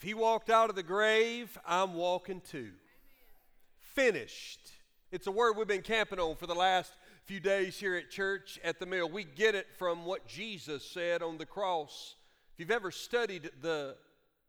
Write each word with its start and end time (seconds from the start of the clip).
If 0.00 0.04
he 0.04 0.14
walked 0.14 0.48
out 0.48 0.70
of 0.70 0.76
the 0.76 0.82
grave, 0.82 1.58
I'm 1.66 1.92
walking 1.92 2.40
too. 2.40 2.70
Finished. 3.80 4.58
It's 5.12 5.26
a 5.26 5.30
word 5.30 5.58
we've 5.58 5.66
been 5.66 5.82
camping 5.82 6.18
on 6.18 6.36
for 6.36 6.46
the 6.46 6.54
last 6.54 6.94
few 7.26 7.38
days 7.38 7.78
here 7.78 7.94
at 7.96 8.10
church 8.10 8.58
at 8.64 8.78
the 8.78 8.86
mill. 8.86 9.10
We 9.10 9.24
get 9.24 9.54
it 9.54 9.66
from 9.76 10.06
what 10.06 10.26
Jesus 10.26 10.90
said 10.90 11.22
on 11.22 11.36
the 11.36 11.44
cross. 11.44 12.14
If 12.54 12.60
you've 12.60 12.70
ever 12.70 12.90
studied 12.90 13.50
the 13.60 13.94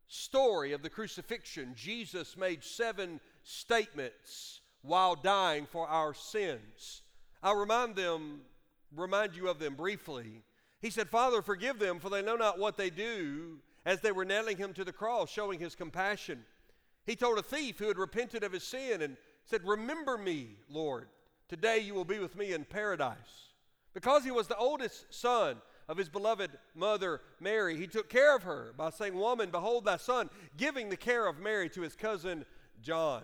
story 0.08 0.72
of 0.72 0.84
the 0.84 0.90
crucifixion, 0.90 1.74
Jesus 1.76 2.38
made 2.38 2.64
seven 2.64 3.20
statements 3.44 4.62
while 4.84 5.16
dying 5.16 5.68
for 5.70 5.86
our 5.86 6.14
sins. 6.14 7.02
I'll 7.44 7.58
remind 7.58 7.98
them, 7.98 8.40
remind 8.96 9.36
you 9.36 9.50
of 9.50 9.60
them 9.60 9.76
briefly. 9.76 10.44
He 10.80 10.92
said, 10.92 11.10
Father, 11.10 11.42
forgive 11.42 11.78
them, 11.78 12.00
for 12.00 12.10
they 12.10 12.22
know 12.22 12.38
not 12.38 12.58
what 12.58 12.78
they 12.78 12.90
do 12.90 13.58
as 13.86 14.02
they 14.02 14.12
were 14.12 14.26
nailing 14.26 14.58
him 14.58 14.74
to 14.74 14.84
the 14.84 14.94
cross, 14.94 15.30
showing 15.30 15.60
his 15.60 15.76
compassion. 15.76 16.44
He 17.06 17.16
told 17.16 17.40
a 17.40 17.44
thief 17.44 17.80
who 17.80 17.88
had 17.88 17.98
repented 17.98 18.44
of 18.44 18.52
his 18.52 18.64
sin 18.64 19.02
and 19.02 19.18
said, 19.46 19.62
Remember 19.66 20.18
me, 20.18 20.58
Lord. 20.70 21.08
Today 21.50 21.80
you 21.80 21.94
will 21.94 22.06
be 22.06 22.20
with 22.20 22.36
me 22.36 22.54
in 22.54 22.64
paradise. 22.64 23.50
Because 23.94 24.24
he 24.24 24.32
was 24.32 24.48
the 24.48 24.58
oldest 24.58 25.14
son 25.14 25.58
of 25.90 25.98
his 25.98 26.08
beloved 26.08 26.52
mother 26.76 27.22
Mary, 27.42 27.76
he 27.76 27.88
took 27.88 28.10
care 28.10 28.36
of 28.36 28.44
her 28.44 28.74
by 28.78 28.90
saying, 28.90 29.16
Woman, 29.16 29.50
behold 29.52 29.84
thy 29.84 29.98
son, 29.98 30.30
giving 30.56 30.90
the 30.90 30.96
care 30.96 31.28
of 31.28 31.40
Mary 31.40 31.70
to 31.70 31.82
his 31.82 31.96
cousin 31.96 32.46
John. 32.82 33.24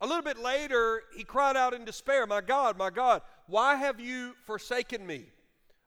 A 0.00 0.06
little 0.06 0.22
bit 0.22 0.38
later, 0.38 1.02
he 1.16 1.24
cried 1.24 1.56
out 1.56 1.74
in 1.74 1.84
despair, 1.84 2.26
My 2.26 2.40
God, 2.40 2.76
my 2.76 2.90
God, 2.90 3.22
why 3.46 3.76
have 3.76 3.98
you 3.98 4.34
forsaken 4.44 5.06
me? 5.06 5.24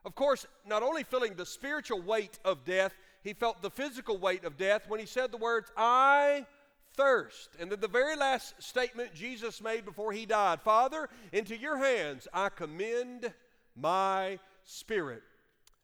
Of 0.04 0.16
course, 0.16 0.48
not 0.66 0.82
only 0.82 1.04
feeling 1.04 1.35
the 1.35 1.46
spiritual 1.46 2.02
weight 2.02 2.40
of 2.44 2.66
death, 2.66 2.94
he 3.24 3.34
felt 3.34 3.62
the 3.62 3.70
physical 3.70 4.18
weight 4.18 4.44
of 4.44 4.58
death 4.58 4.84
when 4.88 5.00
he 5.00 5.06
said 5.06 5.32
the 5.32 5.38
words, 5.38 5.72
I 5.78 6.46
thirst. 6.94 7.50
And 7.60 7.72
then 7.72 7.80
the 7.80 7.88
very 7.88 8.16
last 8.16 8.62
statement 8.62 9.14
Jesus 9.14 9.62
made 9.62 9.86
before 9.86 10.12
he 10.12 10.26
died 10.26 10.62
Father, 10.62 11.10
into 11.32 11.58
your 11.58 11.78
hands 11.78 12.28
I 12.34 12.50
commend 12.50 13.34
my 13.76 14.40
spirit. 14.63 15.24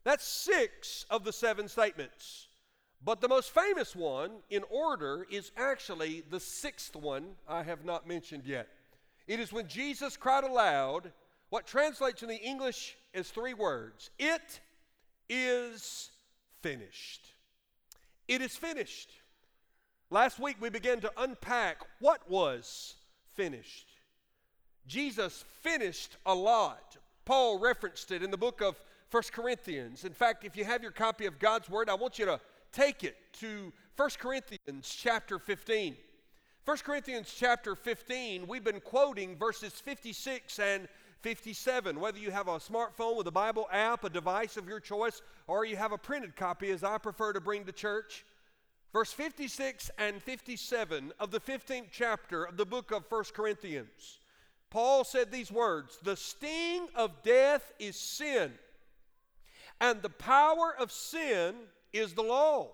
That's 0.03 0.25
six 0.27 1.05
of 1.09 1.23
the 1.23 1.33
seven 1.33 1.67
statements. 1.67 2.47
But 3.03 3.21
the 3.21 3.27
most 3.27 3.51
famous 3.51 3.95
one 3.95 4.31
in 4.49 4.63
order 4.71 5.27
is 5.29 5.51
actually 5.55 6.23
the 6.29 6.39
sixth 6.39 6.95
one 6.95 7.35
I 7.47 7.63
have 7.63 7.85
not 7.85 8.07
mentioned 8.07 8.45
yet. 8.45 8.67
It 9.27 9.39
is 9.39 9.53
when 9.53 9.67
Jesus 9.67 10.17
cried 10.17 10.43
aloud 10.43 11.11
what 11.49 11.67
translates 11.67 12.23
in 12.23 12.29
the 12.29 12.41
English 12.41 12.97
as 13.13 13.29
three 13.29 13.53
words 13.53 14.09
It 14.17 14.59
is 15.29 16.09
finished. 16.61 17.33
It 18.27 18.41
is 18.41 18.55
finished. 18.55 19.11
Last 20.09 20.39
week 20.39 20.57
we 20.59 20.69
began 20.69 20.99
to 21.01 21.11
unpack 21.17 21.77
what 21.99 22.29
was 22.29 22.95
finished. 23.35 23.87
Jesus 24.87 25.43
finished 25.61 26.15
a 26.25 26.33
lot. 26.33 26.97
Paul 27.25 27.59
referenced 27.59 28.11
it 28.11 28.23
in 28.23 28.31
the 28.31 28.37
book 28.37 28.61
of 28.61 28.81
First 29.09 29.33
Corinthians. 29.33 30.05
In 30.05 30.13
fact, 30.13 30.45
if 30.45 30.55
you 30.55 30.63
have 30.63 30.81
your 30.81 30.91
copy 30.91 31.25
of 31.25 31.39
God's 31.39 31.69
Word, 31.69 31.89
I 31.89 31.93
want 31.93 32.19
you 32.19 32.25
to 32.25 32.39
take 32.71 33.03
it 33.03 33.17
to 33.33 33.71
First 33.95 34.19
Corinthians 34.19 34.95
chapter 34.97 35.39
15. 35.39 35.95
1 36.65 36.77
Corinthians 36.79 37.33
chapter 37.37 37.75
15, 37.75 38.45
we've 38.45 38.63
been 38.63 38.81
quoting 38.81 39.37
verses 39.37 39.71
56 39.73 40.59
and 40.59 40.89
57. 41.21 41.99
Whether 41.99 42.19
you 42.19 42.31
have 42.31 42.47
a 42.47 42.59
smartphone 42.59 43.17
with 43.17 43.27
a 43.27 43.31
Bible 43.31 43.67
app, 43.71 44.03
a 44.03 44.09
device 44.09 44.57
of 44.57 44.67
your 44.67 44.79
choice, 44.79 45.21
or 45.47 45.65
you 45.65 45.75
have 45.75 45.91
a 45.91 45.97
printed 45.97 46.35
copy, 46.35 46.69
as 46.71 46.83
I 46.83 46.97
prefer 46.97 47.33
to 47.33 47.41
bring 47.41 47.65
to 47.65 47.71
church, 47.71 48.25
verse 48.93 49.11
56 49.11 49.91
and 49.97 50.21
57 50.21 51.13
of 51.19 51.31
the 51.31 51.39
15th 51.39 51.87
chapter 51.91 52.45
of 52.45 52.57
the 52.57 52.65
book 52.65 52.91
of 52.91 53.05
1 53.09 53.23
Corinthians, 53.33 54.19
Paul 54.69 55.03
said 55.03 55.31
these 55.31 55.51
words 55.51 55.97
The 56.03 56.15
sting 56.15 56.87
of 56.95 57.23
death 57.23 57.71
is 57.79 57.95
sin, 57.95 58.53
and 59.79 60.01
the 60.01 60.09
power 60.09 60.75
of 60.77 60.91
sin 60.91 61.55
is 61.93 62.13
the 62.13 62.23
law. 62.23 62.71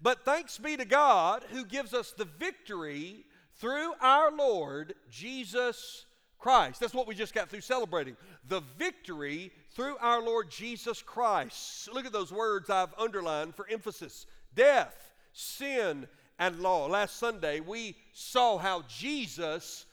But 0.00 0.24
thanks 0.24 0.58
be 0.58 0.76
to 0.76 0.84
God 0.84 1.44
who 1.50 1.64
gives 1.64 1.94
us 1.94 2.12
the 2.12 2.24
victory 2.24 3.24
through 3.56 3.92
our 4.00 4.32
Lord 4.32 4.94
Jesus 5.08 6.06
Christ. 6.42 6.80
That's 6.80 6.92
what 6.92 7.06
we 7.06 7.14
just 7.14 7.34
got 7.34 7.48
through 7.48 7.60
celebrating. 7.60 8.16
The 8.48 8.62
victory 8.76 9.52
through 9.70 9.96
our 10.00 10.20
Lord 10.20 10.50
Jesus 10.50 11.00
Christ. 11.00 11.88
Look 11.92 12.04
at 12.04 12.12
those 12.12 12.32
words 12.32 12.68
I've 12.68 12.92
underlined 12.98 13.54
for 13.54 13.66
emphasis 13.70 14.26
death, 14.56 15.12
sin, 15.32 16.08
and 16.40 16.58
law. 16.58 16.88
Last 16.88 17.16
Sunday, 17.16 17.60
we 17.60 17.96
saw 18.12 18.58
how 18.58 18.82
Jesus 18.88 19.86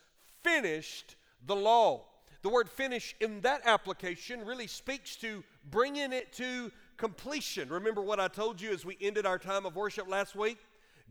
finished 0.44 1.16
the 1.46 1.56
law. 1.56 2.06
The 2.42 2.50
word 2.50 2.68
finish 2.68 3.16
in 3.20 3.42
that 3.42 3.62
application 3.66 4.44
really 4.44 4.68
speaks 4.68 5.16
to 5.18 5.44
bringing 5.70 6.12
it 6.12 6.34
to 6.34 6.72
completion. 6.98 7.70
Remember 7.70 8.02
what 8.02 8.20
I 8.20 8.28
told 8.28 8.60
you 8.60 8.72
as 8.72 8.84
we 8.84 8.98
ended 9.00 9.28
our 9.28 9.38
time 9.38 9.68
of 9.68 9.76
worship 9.76 10.10
last 10.10 10.36
week? 10.36 10.58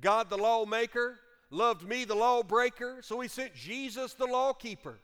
God, 0.01 0.31
the 0.31 0.37
lawmaker, 0.37 1.21
loved 1.51 1.87
me, 1.87 2.05
the 2.05 2.17
lawbreaker, 2.17 2.99
so 3.03 3.21
he 3.21 3.29
sent 3.29 3.55
Jesus, 3.55 4.15
the 4.15 4.27
lawkeeper 4.27 4.99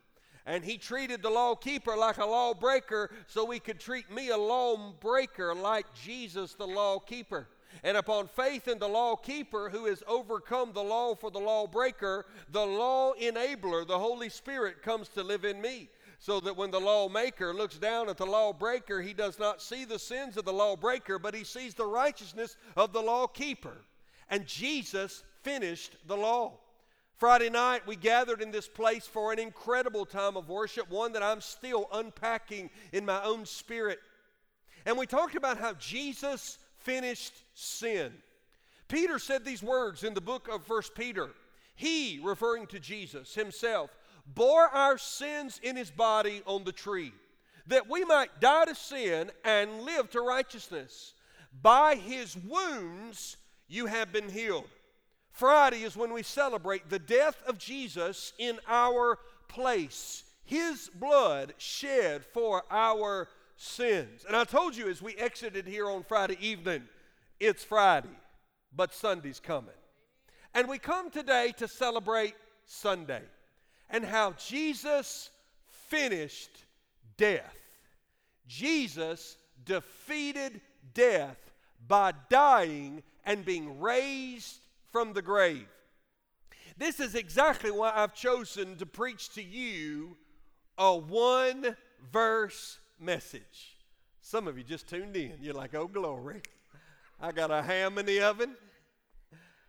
and 0.47 0.65
he 0.65 0.77
treated 0.77 1.23
the 1.23 1.31
lawkeeper 1.31 1.97
like 1.97 2.19
a 2.19 2.25
lawbreaker 2.25 3.11
so 3.27 3.51
he 3.51 3.59
could 3.59 3.81
treat 3.81 4.11
me 4.11 4.29
a 4.29 4.37
lawbreaker 4.37 5.55
like 5.55 5.87
Jesus 5.95 6.55
the 6.55 6.67
lawkeeper. 6.67 7.49
And 7.83 7.97
upon 7.97 8.29
faith 8.29 8.69
in 8.69 8.79
the 8.79 8.89
lawkeeper 8.89 9.69
who 9.71 9.87
has 9.87 10.03
overcome 10.07 10.73
the 10.73 10.83
law 10.83 11.15
for 11.15 11.31
the 11.31 11.41
lawbreaker, 11.41 12.27
the 12.51 12.65
law 12.65 13.15
enabler, 13.21 13.87
the 13.87 13.99
Holy 13.99 14.29
Spirit, 14.29 14.83
comes 14.83 15.09
to 15.11 15.23
live 15.23 15.45
in 15.45 15.61
me. 15.61 15.89
So 16.21 16.41
that 16.41 16.57
when 16.57 16.71
the 16.71 16.81
lawmaker 16.81 17.53
looks 17.53 17.77
down 17.77 18.09
at 18.09 18.17
the 18.17 18.25
lawbreaker, 18.25 19.03
he 19.03 19.13
does 19.13 19.39
not 19.39 19.61
see 19.61 19.85
the 19.85 19.99
sins 19.99 20.37
of 20.37 20.45
the 20.45 20.53
lawbreaker, 20.53 21.19
but 21.19 21.35
he 21.35 21.45
sees 21.45 21.75
the 21.75 21.85
righteousness 21.85 22.57
of 22.77 22.93
the 22.93 23.03
lawkeeper. 23.03 23.85
And 24.31 24.47
Jesus 24.47 25.23
finished 25.43 25.97
the 26.07 26.17
law. 26.17 26.61
Friday 27.17 27.49
night, 27.49 27.87
we 27.87 27.97
gathered 27.97 28.43
in 28.43 28.51
this 28.51 28.69
place 28.69 29.07
for 29.07 29.33
an 29.33 29.39
incredible 29.39 30.05
time 30.05 30.37
of 30.37 30.49
worship, 30.49 30.91
one 30.91 31.13
that 31.13 31.23
I'm 31.23 31.41
still 31.41 31.89
unpacking 31.93 32.71
in 32.93 33.05
my 33.05 33.23
own 33.23 33.47
spirit. 33.47 34.01
And 34.85 34.99
we 34.99 35.07
talked 35.07 35.37
about 35.37 35.59
how 35.59 35.75
Jesus 35.75 36.59
finished 36.79 37.35
sin. 37.55 38.13
Peter 38.89 39.19
said 39.19 39.45
these 39.45 39.63
words 39.63 40.03
in 40.03 40.13
the 40.15 40.21
book 40.21 40.49
of 40.49 40.65
First 40.65 40.95
Peter. 40.95 41.31
He, 41.77 42.21
referring 42.23 42.67
to 42.69 42.81
Jesus 42.81 43.35
himself, 43.35 43.91
bore 44.27 44.69
our 44.69 44.99
sins 44.99 45.61
in 45.63 45.77
his 45.77 45.91
body 45.91 46.43
on 46.47 46.65
the 46.65 46.73
tree, 46.73 47.13
that 47.67 47.89
we 47.89 48.05
might 48.05 48.41
die 48.41 48.67
to 48.67 48.75
sin 48.75 49.31
and 49.45 49.83
live 49.83 50.11
to 50.11 50.21
righteousness. 50.21 51.15
By 51.63 51.95
his 51.95 52.37
wounds 52.37 53.37
you 53.69 53.87
have 53.87 54.13
been 54.13 54.29
healed. 54.29 54.69
Friday 55.35 55.83
is 55.83 55.97
when 55.97 56.13
we 56.13 56.23
celebrate 56.23 56.89
the 56.89 57.01
death 57.01 57.37
of 57.45 57.59
Jesus 57.59 58.33
in 58.39 58.61
our 58.69 59.19
place, 59.49 60.23
His 60.45 60.89
blood 60.95 61.55
shed 61.59 62.25
for 62.25 62.63
our 62.71 63.29
sins. 63.57 64.25
And 64.29 64.37
I 64.37 64.45
told 64.45 64.77
you 64.77 64.89
as 64.89 65.03
we 65.03 65.17
exited 65.17 65.67
here 65.67 65.91
on 65.91 66.05
Friday 66.05 66.37
evening, 66.41 66.85
it's 67.41 67.65
Friday, 67.65 68.17
but 68.75 68.95
Sunday's 68.95 69.41
coming. 69.41 69.75
And 70.55 70.69
we 70.69 70.79
come 70.79 71.11
today 71.11 71.53
to 71.57 71.67
celebrate 71.67 72.35
Sunday 72.65 73.23
and 73.91 74.05
how 74.05 74.35
Jesus 74.35 75.31
finished 75.89 76.65
death. 77.17 77.59
Jesus 78.47 79.37
defeated 79.65 80.61
death 80.95 81.39
by 81.89 82.13
dying 82.31 83.03
and 83.25 83.45
being 83.45 83.81
raised 83.81 84.61
from 84.95 85.13
the 85.13 85.23
grave. 85.23 85.67
This 86.79 87.01
is 87.01 87.17
exactly 87.17 87.73
why 87.73 87.91
I've 87.93 88.15
chosen 88.15 88.77
to 88.77 88.87
preach 88.87 89.29
to 89.31 89.43
you 89.43 90.17
a 90.79 90.97
one 90.97 91.77
verse 92.13 92.79
message. 93.01 93.77
Some 94.21 94.47
of 94.47 94.57
you 94.57 94.63
just 94.63 94.89
tuned 94.89 95.17
in. 95.17 95.33
You're 95.41 95.53
like, 95.53 95.75
oh, 95.75 95.89
glory. 95.89 96.43
I 97.21 97.33
got 97.33 97.51
a 97.51 97.61
ham 97.61 97.99
in 97.99 98.07
the 98.07 98.21
oven. 98.21 98.55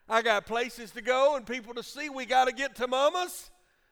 I 0.07 0.21
got 0.21 0.45
places 0.45 0.91
to 0.91 1.01
go 1.01 1.35
and 1.35 1.43
people 1.43 1.73
to 1.73 1.81
see. 1.81 2.07
We 2.07 2.27
got 2.27 2.45
to 2.45 2.53
get 2.53 2.75
to 2.75 2.87
mama's. 2.87 3.49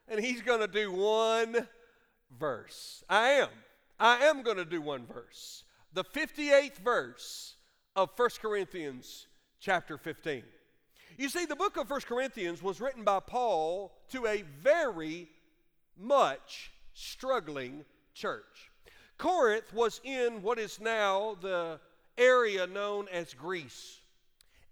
And 0.08 0.20
he's 0.20 0.44
going 0.44 0.60
to 0.60 0.68
do 0.68 0.92
one 0.92 1.68
verse. 2.38 3.04
I 3.10 3.30
am. 3.30 3.50
I 4.00 4.26
am 4.26 4.44
going 4.44 4.58
to 4.58 4.66
do 4.66 4.84
one 4.84 5.08
verse. 5.08 5.64
The 5.94 6.04
58th 6.04 6.78
verse 6.78 7.56
of 7.96 8.12
1 8.16 8.30
Corinthians 8.40 9.26
chapter 9.60 9.98
15. 9.98 10.44
You 11.18 11.30
see, 11.30 11.46
the 11.46 11.56
book 11.56 11.78
of 11.78 11.88
First 11.88 12.08
Corinthians 12.08 12.64
was 12.64 12.82
written 12.82 13.04
by 13.04 13.20
Paul 13.20 13.94
to 14.10 14.26
a 14.26 14.42
very 14.62 15.28
much 15.96 16.72
struggling 16.94 17.86
church. 18.16 18.72
Corinth 19.20 19.72
was 19.74 20.02
in 20.04 20.42
what 20.42 20.58
is 20.58 20.80
now 20.80 21.38
the 21.40 21.80
area 22.18 22.66
known 22.66 23.08
as 23.12 23.34
Greece. 23.34 24.00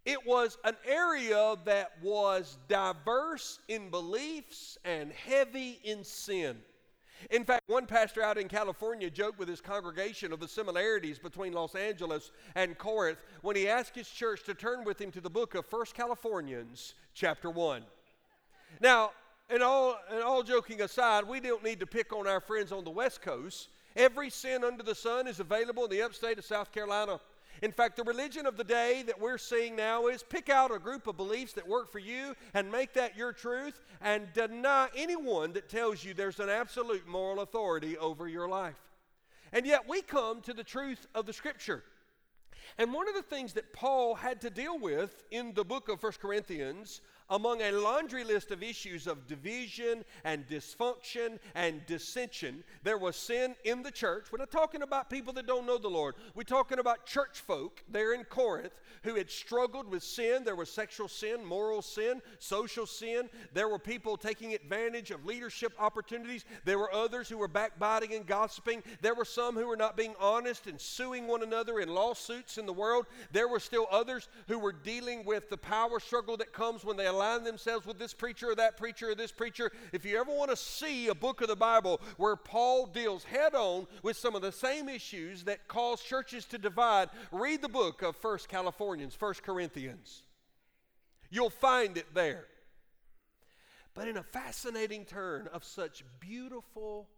It 0.03 0.25
was 0.25 0.57
an 0.63 0.75
area 0.83 1.55
that 1.65 1.91
was 2.01 2.57
diverse 2.67 3.59
in 3.67 3.91
beliefs 3.91 4.79
and 4.83 5.11
heavy 5.11 5.79
in 5.83 6.03
sin. 6.03 6.57
In 7.29 7.45
fact, 7.45 7.63
one 7.67 7.85
pastor 7.85 8.21
out 8.21 8.37
in 8.37 8.47
California 8.47 9.09
joked 9.09 9.37
with 9.37 9.47
his 9.47 9.61
congregation 9.61 10.33
of 10.33 10.39
the 10.39 10.47
similarities 10.47 11.19
between 11.19 11.53
Los 11.53 11.75
Angeles 11.75 12.31
and 12.55 12.77
Corinth 12.77 13.19
when 13.41 13.55
he 13.55 13.67
asked 13.67 13.95
his 13.95 14.09
church 14.09 14.43
to 14.43 14.53
turn 14.53 14.83
with 14.83 14.99
him 14.99 15.11
to 15.11 15.21
the 15.21 15.29
book 15.29 15.55
of 15.55 15.65
First 15.65 15.93
Californians, 15.93 16.95
chapter 17.13 17.49
1. 17.49 17.83
Now, 18.79 19.11
and 19.49 19.61
all, 19.61 19.97
and 20.09 20.23
all 20.23 20.43
joking 20.43 20.81
aside, 20.81 21.25
we 21.25 21.39
don't 21.39 21.63
need 21.63 21.79
to 21.81 21.87
pick 21.87 22.13
on 22.13 22.27
our 22.27 22.39
friends 22.39 22.71
on 22.71 22.83
the 22.83 22.89
West 22.89 23.21
Coast. 23.21 23.69
Every 23.95 24.29
sin 24.29 24.63
under 24.63 24.83
the 24.83 24.95
sun 24.95 25.27
is 25.27 25.39
available 25.39 25.83
in 25.83 25.91
the 25.91 26.01
upstate 26.01 26.39
of 26.39 26.45
South 26.45 26.71
Carolina. 26.71 27.19
In 27.61 27.71
fact, 27.71 27.95
the 27.95 28.03
religion 28.03 28.45
of 28.45 28.57
the 28.57 28.63
day 28.63 29.03
that 29.05 29.19
we're 29.19 29.37
seeing 29.37 29.75
now 29.75 30.07
is 30.07 30.23
pick 30.23 30.49
out 30.49 30.73
a 30.73 30.79
group 30.79 31.05
of 31.07 31.17
beliefs 31.17 31.53
that 31.53 31.67
work 31.67 31.91
for 31.91 31.99
you 31.99 32.35
and 32.53 32.71
make 32.71 32.93
that 32.93 33.15
your 33.15 33.33
truth 33.33 33.79
and 34.01 34.31
deny 34.33 34.89
anyone 34.95 35.53
that 35.53 35.69
tells 35.69 36.03
you 36.03 36.13
there's 36.13 36.39
an 36.39 36.49
absolute 36.49 37.07
moral 37.07 37.41
authority 37.41 37.97
over 37.97 38.27
your 38.27 38.47
life. 38.47 38.81
And 39.53 39.65
yet 39.65 39.87
we 39.87 40.01
come 40.01 40.41
to 40.41 40.53
the 40.53 40.63
truth 40.63 41.07
of 41.13 41.25
the 41.25 41.33
scripture. 41.33 41.83
And 42.77 42.93
one 42.93 43.07
of 43.07 43.15
the 43.15 43.21
things 43.21 43.53
that 43.53 43.73
Paul 43.73 44.15
had 44.15 44.41
to 44.41 44.49
deal 44.49 44.79
with 44.79 45.23
in 45.29 45.53
the 45.53 45.65
book 45.65 45.89
of 45.89 46.01
1 46.01 46.13
Corinthians 46.21 47.01
among 47.31 47.61
a 47.61 47.71
laundry 47.71 48.25
list 48.25 48.51
of 48.51 48.61
issues 48.61 49.07
of 49.07 49.25
division 49.25 50.03
and 50.25 50.47
dysfunction 50.47 51.39
and 51.55 51.83
dissension, 51.85 52.63
there 52.83 52.97
was 52.97 53.15
sin 53.15 53.55
in 53.63 53.81
the 53.81 53.89
church. 53.89 54.27
We're 54.31 54.39
not 54.39 54.51
talking 54.51 54.81
about 54.81 55.09
people 55.09 55.31
that 55.33 55.47
don't 55.47 55.65
know 55.65 55.77
the 55.77 55.87
Lord. 55.87 56.15
We're 56.35 56.43
talking 56.43 56.77
about 56.77 57.05
church 57.05 57.39
folk 57.39 57.81
there 57.89 58.13
in 58.13 58.25
Corinth 58.25 58.73
who 59.03 59.15
had 59.15 59.31
struggled 59.31 59.89
with 59.89 60.03
sin. 60.03 60.43
There 60.43 60.57
was 60.57 60.69
sexual 60.69 61.07
sin, 61.07 61.43
moral 61.43 61.81
sin, 61.81 62.21
social 62.37 62.85
sin. 62.85 63.29
There 63.53 63.69
were 63.69 63.79
people 63.79 64.17
taking 64.17 64.53
advantage 64.53 65.09
of 65.09 65.25
leadership 65.25 65.73
opportunities. 65.79 66.43
There 66.65 66.77
were 66.77 66.93
others 66.93 67.29
who 67.29 67.37
were 67.37 67.47
backbiting 67.47 68.13
and 68.13 68.27
gossiping. 68.27 68.83
There 69.01 69.15
were 69.15 69.25
some 69.25 69.55
who 69.55 69.67
were 69.67 69.77
not 69.77 69.95
being 69.95 70.15
honest 70.19 70.67
and 70.67 70.79
suing 70.79 71.27
one 71.27 71.43
another 71.43 71.79
in 71.79 71.89
lawsuits 71.89 72.57
in 72.57 72.65
the 72.65 72.73
world. 72.73 73.05
There 73.31 73.47
were 73.47 73.61
still 73.61 73.87
others 73.89 74.27
who 74.49 74.59
were 74.59 74.73
dealing 74.73 75.23
with 75.23 75.49
the 75.49 75.57
power 75.57 76.01
struggle 76.01 76.35
that 76.37 76.51
comes 76.51 76.83
when 76.83 76.97
they 76.97 77.07
allow 77.07 77.20
align 77.21 77.43
themselves 77.43 77.85
with 77.85 77.99
this 77.99 78.13
preacher 78.13 78.49
or 78.49 78.55
that 78.55 78.77
preacher 78.77 79.11
or 79.11 79.15
this 79.15 79.31
preacher. 79.31 79.71
If 79.91 80.05
you 80.05 80.19
ever 80.19 80.31
want 80.31 80.49
to 80.49 80.57
see 80.57 81.07
a 81.07 81.15
book 81.15 81.41
of 81.41 81.47
the 81.47 81.55
Bible 81.55 82.01
where 82.17 82.35
Paul 82.35 82.87
deals 82.87 83.23
head 83.23 83.53
on 83.53 83.87
with 84.03 84.17
some 84.17 84.35
of 84.35 84.41
the 84.41 84.51
same 84.51 84.89
issues 84.89 85.43
that 85.43 85.67
cause 85.67 86.01
churches 86.01 86.45
to 86.45 86.57
divide, 86.57 87.09
read 87.31 87.61
the 87.61 87.69
book 87.69 88.01
of 88.01 88.15
First 88.15 88.49
Californians, 88.49 89.13
First 89.13 89.43
Corinthians. 89.43 90.23
You'll 91.29 91.49
find 91.49 91.97
it 91.97 92.13
there. 92.13 92.45
But 93.93 94.07
in 94.07 94.17
a 94.17 94.23
fascinating 94.23 95.05
turn 95.05 95.47
of 95.53 95.63
such 95.63 96.03
beautiful 96.19 97.09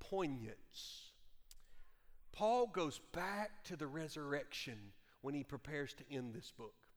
poignance, 0.00 1.12
Paul 2.32 2.66
goes 2.66 3.00
back 3.12 3.64
to 3.64 3.76
the 3.76 3.86
resurrection 3.86 4.78
when 5.20 5.34
he 5.34 5.44
prepares 5.44 5.94
to 5.94 6.04
end 6.10 6.34
this 6.34 6.52
book. 6.56 6.87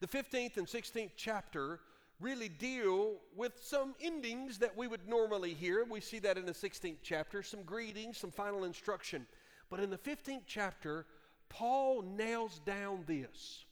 The 0.00 0.06
15th 0.06 0.56
and 0.56 0.66
16th 0.66 1.10
chapter 1.16 1.80
really 2.20 2.48
deal 2.48 3.16
with 3.36 3.52
some 3.62 3.94
endings 4.00 4.58
that 4.58 4.76
we 4.76 4.86
would 4.86 5.08
normally 5.08 5.54
hear. 5.54 5.84
We 5.84 6.00
see 6.00 6.18
that 6.20 6.38
in 6.38 6.46
the 6.46 6.52
16th 6.52 6.98
chapter, 7.02 7.42
some 7.42 7.62
greetings, 7.62 8.18
some 8.18 8.30
final 8.30 8.64
instruction. 8.64 9.26
But 9.68 9.80
in 9.80 9.90
the 9.90 9.98
15th 9.98 10.42
chapter, 10.46 11.06
Paul 11.48 12.02
nails 12.02 12.60
down 12.64 13.04
this 13.06 13.64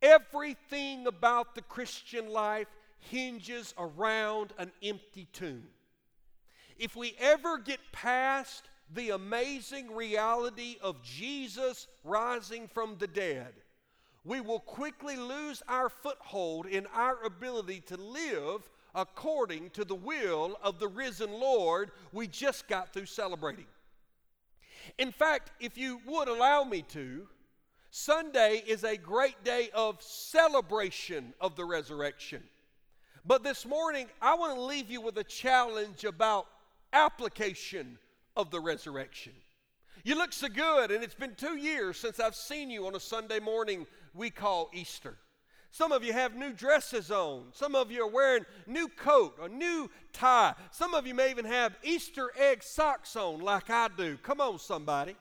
everything 0.00 1.08
about 1.08 1.56
the 1.56 1.62
Christian 1.62 2.30
life 2.30 2.68
hinges 3.00 3.74
around 3.78 4.52
an 4.56 4.70
empty 4.80 5.26
tomb. 5.32 5.64
If 6.78 6.94
we 6.94 7.16
ever 7.18 7.58
get 7.58 7.80
past 7.90 8.68
the 8.94 9.10
amazing 9.10 9.92
reality 9.94 10.76
of 10.80 11.02
Jesus 11.02 11.88
rising 12.04 12.68
from 12.68 12.96
the 12.98 13.08
dead, 13.08 13.54
we 14.28 14.42
will 14.42 14.60
quickly 14.60 15.16
lose 15.16 15.62
our 15.68 15.88
foothold 15.88 16.66
in 16.66 16.86
our 16.94 17.24
ability 17.24 17.80
to 17.80 17.96
live 17.96 18.68
according 18.94 19.70
to 19.70 19.86
the 19.86 19.94
will 19.94 20.58
of 20.62 20.78
the 20.78 20.86
risen 20.86 21.32
Lord 21.32 21.90
we 22.12 22.26
just 22.26 22.68
got 22.68 22.92
through 22.92 23.06
celebrating. 23.06 23.64
In 24.98 25.12
fact, 25.12 25.52
if 25.60 25.78
you 25.78 26.02
would 26.06 26.28
allow 26.28 26.62
me 26.62 26.82
to, 26.90 27.26
Sunday 27.90 28.62
is 28.66 28.84
a 28.84 28.98
great 28.98 29.42
day 29.44 29.70
of 29.72 30.02
celebration 30.02 31.32
of 31.40 31.56
the 31.56 31.64
resurrection. 31.64 32.42
But 33.24 33.42
this 33.42 33.64
morning, 33.64 34.08
I 34.20 34.34
want 34.34 34.54
to 34.56 34.60
leave 34.60 34.90
you 34.90 35.00
with 35.00 35.16
a 35.16 35.24
challenge 35.24 36.04
about 36.04 36.46
application 36.92 37.98
of 38.36 38.50
the 38.50 38.60
resurrection. 38.60 39.32
You 40.04 40.14
look 40.14 40.32
so 40.32 40.48
good, 40.48 40.90
and 40.90 41.02
it's 41.02 41.14
been 41.14 41.34
two 41.34 41.56
years 41.56 41.98
since 41.98 42.20
I've 42.20 42.34
seen 42.34 42.70
you 42.70 42.86
on 42.86 42.94
a 42.94 43.00
Sunday 43.00 43.40
morning 43.40 43.86
we 44.14 44.30
call 44.30 44.70
Easter. 44.72 45.16
Some 45.70 45.92
of 45.92 46.02
you 46.02 46.12
have 46.12 46.34
new 46.34 46.52
dresses 46.52 47.10
on. 47.10 47.44
Some 47.52 47.74
of 47.74 47.90
you 47.92 48.02
are 48.02 48.10
wearing 48.10 48.46
new 48.66 48.88
coat 48.88 49.36
or 49.40 49.48
new 49.48 49.90
tie. 50.12 50.54
Some 50.70 50.94
of 50.94 51.06
you 51.06 51.14
may 51.14 51.30
even 51.30 51.44
have 51.44 51.76
Easter 51.82 52.30
egg 52.38 52.62
socks 52.62 53.16
on 53.16 53.40
like 53.40 53.68
I 53.68 53.88
do. 53.96 54.16
Come 54.22 54.40
on, 54.40 54.58
somebody. 54.58 55.14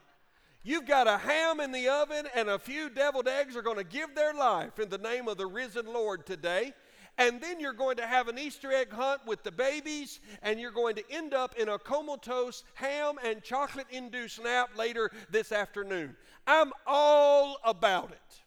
You've 0.64 0.86
got 0.86 1.08
a 1.08 1.18
ham 1.18 1.60
in 1.60 1.72
the 1.72 1.88
oven, 1.88 2.28
and 2.36 2.50
a 2.50 2.60
few 2.60 2.90
deviled 2.90 3.28
eggs 3.28 3.56
are 3.56 3.62
going 3.62 3.78
to 3.78 3.84
give 3.84 4.16
their 4.16 4.34
life 4.34 4.80
in 4.80 4.90
the 4.90 4.98
name 4.98 5.28
of 5.28 5.38
the 5.38 5.46
risen 5.46 5.86
Lord 5.86 6.26
today. 6.26 6.74
And 7.18 7.42
then 7.42 7.60
you're 7.60 7.74
going 7.74 7.98
to 7.98 8.06
have 8.06 8.28
an 8.28 8.38
Easter 8.38 8.72
egg 8.72 8.92
hunt 8.92 9.22
with 9.26 9.44
the 9.44 9.52
babies, 9.52 10.20
and 10.42 10.60
you're 10.60 10.72
going 10.72 10.96
to 10.96 11.04
end 11.10 11.34
up 11.34 11.56
in 11.58 11.70
a 11.70 11.80
comatose 11.80 12.64
ham 12.74 13.16
and 13.24 13.42
chocolate 13.42 13.88
induced 13.92 14.44
nap 14.44 14.78
later 14.78 15.10
this 15.30 15.52
afternoon. 15.52 16.16
I'm 16.46 16.72
all 16.86 17.58
about 17.64 18.12
it. 18.12 18.42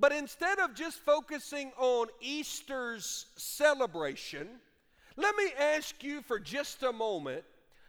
But 0.00 0.12
instead 0.12 0.60
of 0.60 0.74
just 0.74 0.98
focusing 1.00 1.72
on 1.76 2.06
Easter's 2.20 3.26
celebration, 3.36 4.48
let 5.16 5.34
me 5.34 5.50
ask 5.58 6.04
you 6.04 6.22
for 6.22 6.38
just 6.38 6.84
a 6.84 6.92
moment 6.92 7.42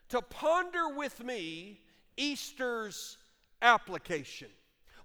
to 0.09 0.21
ponder 0.21 0.89
with 0.89 1.23
me 1.23 1.79
Easter's 2.17 3.17
application. 3.61 4.47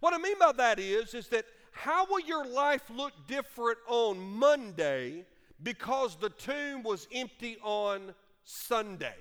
What 0.01 0.15
I 0.15 0.19
mean 0.19 0.39
by 0.39 0.53
that 0.53 0.79
is, 0.79 1.13
is 1.13 1.29
that 1.29 1.45
how 1.73 2.07
will 2.07 2.21
your 2.21 2.47
life 2.47 2.89
look 2.89 3.13
different 3.27 3.79
on 3.87 4.19
Monday 4.19 5.27
because 5.63 6.17
the 6.17 6.31
tomb 6.31 6.83
was 6.83 7.07
empty 7.13 7.59
on 7.63 8.15
Sunday? 8.45 9.17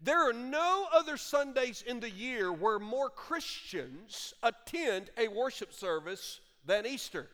There 0.00 0.28
are 0.28 0.34
no 0.34 0.86
other 0.92 1.16
Sundays 1.16 1.82
in 1.86 1.98
the 1.98 2.10
year 2.10 2.52
where 2.52 2.78
more 2.78 3.08
Christians 3.08 4.34
attend 4.42 5.10
a 5.16 5.28
worship 5.28 5.72
service 5.72 6.40
than 6.66 6.86
Easter. 6.86 7.28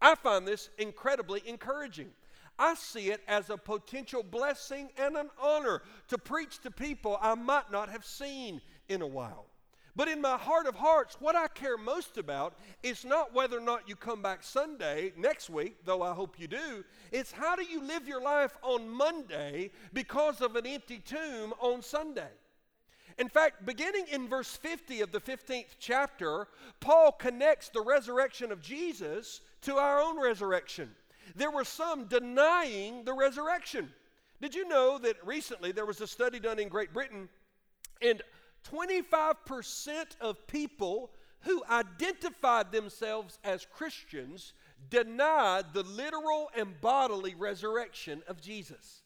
I 0.00 0.14
find 0.14 0.46
this 0.46 0.68
incredibly 0.78 1.42
encouraging. 1.46 2.10
I 2.58 2.74
see 2.74 3.10
it 3.10 3.22
as 3.28 3.50
a 3.50 3.56
potential 3.56 4.22
blessing 4.22 4.90
and 4.98 5.16
an 5.16 5.30
honor 5.40 5.82
to 6.08 6.18
preach 6.18 6.60
to 6.60 6.70
people 6.70 7.18
I 7.20 7.34
might 7.34 7.70
not 7.70 7.88
have 7.88 8.04
seen 8.04 8.60
in 8.88 9.02
a 9.02 9.06
while. 9.06 9.46
But 9.94 10.08
in 10.08 10.22
my 10.22 10.38
heart 10.38 10.66
of 10.66 10.74
hearts, 10.74 11.16
what 11.20 11.36
I 11.36 11.48
care 11.48 11.76
most 11.76 12.16
about 12.16 12.58
is 12.82 13.04
not 13.04 13.34
whether 13.34 13.58
or 13.58 13.62
not 13.62 13.88
you 13.88 13.94
come 13.94 14.22
back 14.22 14.42
Sunday 14.42 15.12
next 15.18 15.50
week, 15.50 15.84
though 15.84 16.02
I 16.02 16.14
hope 16.14 16.40
you 16.40 16.48
do. 16.48 16.82
It's 17.10 17.30
how 17.30 17.56
do 17.56 17.62
you 17.62 17.82
live 17.82 18.08
your 18.08 18.22
life 18.22 18.56
on 18.62 18.88
Monday 18.88 19.70
because 19.92 20.40
of 20.40 20.56
an 20.56 20.66
empty 20.66 20.98
tomb 20.98 21.52
on 21.60 21.82
Sunday? 21.82 22.30
In 23.18 23.28
fact, 23.28 23.66
beginning 23.66 24.06
in 24.10 24.28
verse 24.28 24.56
50 24.56 25.00
of 25.00 25.12
the 25.12 25.20
15th 25.20 25.76
chapter, 25.78 26.48
Paul 26.80 27.12
connects 27.12 27.68
the 27.68 27.82
resurrection 27.82 28.52
of 28.52 28.62
Jesus 28.62 29.40
to 29.62 29.76
our 29.76 30.00
own 30.00 30.20
resurrection. 30.20 30.90
There 31.36 31.50
were 31.50 31.64
some 31.64 32.06
denying 32.06 33.04
the 33.04 33.14
resurrection. 33.14 33.90
Did 34.40 34.54
you 34.54 34.66
know 34.68 34.98
that 34.98 35.24
recently 35.24 35.72
there 35.72 35.86
was 35.86 36.00
a 36.00 36.06
study 36.06 36.40
done 36.40 36.58
in 36.58 36.68
Great 36.68 36.92
Britain, 36.92 37.28
and 38.00 38.22
25% 38.70 39.36
of 40.20 40.46
people 40.46 41.10
who 41.40 41.62
identified 41.70 42.72
themselves 42.72 43.38
as 43.44 43.66
Christians 43.66 44.52
denied 44.90 45.66
the 45.72 45.82
literal 45.82 46.50
and 46.56 46.80
bodily 46.80 47.34
resurrection 47.34 48.22
of 48.28 48.40
Jesus. 48.40 49.01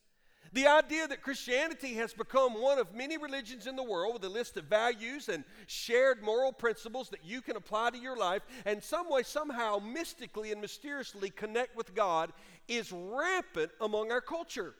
The 0.57 0.69
idea 0.69 1.07
that 1.07 1.21
Christianity 1.21 1.93
has 1.97 2.15
become 2.15 2.59
one 2.59 2.79
of 2.79 2.95
many 2.95 3.19
religions 3.19 3.67
in 3.67 3.77
the 3.77 3.83
world 3.83 4.15
with 4.15 4.25
a 4.25 4.31
list 4.31 4.57
of 4.57 4.65
values 4.65 5.29
and 5.29 5.45
shared 5.67 6.23
moral 6.23 6.51
principles 6.51 7.11
that 7.11 7.23
you 7.23 7.43
can 7.43 7.57
apply 7.57 7.91
to 7.91 7.99
your 7.99 8.17
life 8.17 8.41
and 8.65 8.83
some 8.83 9.11
way, 9.11 9.23
somehow, 9.23 9.79
mystically 9.79 10.53
and 10.53 10.61
mysteriously 10.63 11.29
connect 11.29 11.77
with 11.77 11.95
God 11.95 12.33
is 12.69 12.91
rampant 12.91 13.71
among 13.83 14.11
our 14.11 14.23
culture. 14.23 14.77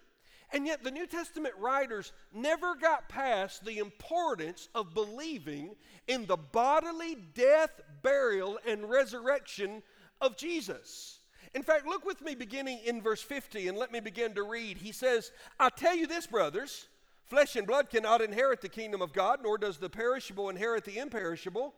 And 0.51 0.67
yet, 0.67 0.83
the 0.83 0.91
New 0.91 1.07
Testament 1.07 1.55
writers 1.59 2.15
never 2.33 2.75
got 2.75 3.11
past 3.11 3.63
the 3.63 3.77
importance 3.77 4.71
of 4.75 4.95
believing 4.95 5.77
in 6.09 6.25
the 6.25 6.39
bodily 6.39 7.19
death, 7.35 7.83
burial, 8.01 8.59
and 8.67 8.89
resurrection 8.89 9.83
of 10.23 10.39
Jesus. 10.39 11.21
In 11.57 11.63
fact, 11.63 11.87
look 11.87 12.05
with 12.05 12.21
me 12.21 12.35
beginning 12.35 12.81
in 12.85 13.01
verse 13.01 13.23
50 13.23 13.69
and 13.69 13.79
let 13.79 13.91
me 13.91 13.99
begin 13.99 14.35
to 14.35 14.43
read. 14.43 14.77
He 14.77 14.93
says, 14.93 15.33
I 15.59 15.71
tell 15.71 15.97
you 15.97 16.07
this, 16.07 16.27
brothers, 16.27 16.87
flesh 17.25 17.57
and 17.57 17.67
blood 17.67 17.89
cannot 17.89 18.21
inherit 18.21 18.61
the 18.61 18.69
kingdom 18.69 19.01
of 19.01 19.15
God, 19.15 19.41
nor 19.43 19.57
does 19.57 19.79
the 19.79 19.89
perishable 19.89 20.51
inherit 20.51 20.85
the 20.85 20.99
imperishable. 20.99 21.73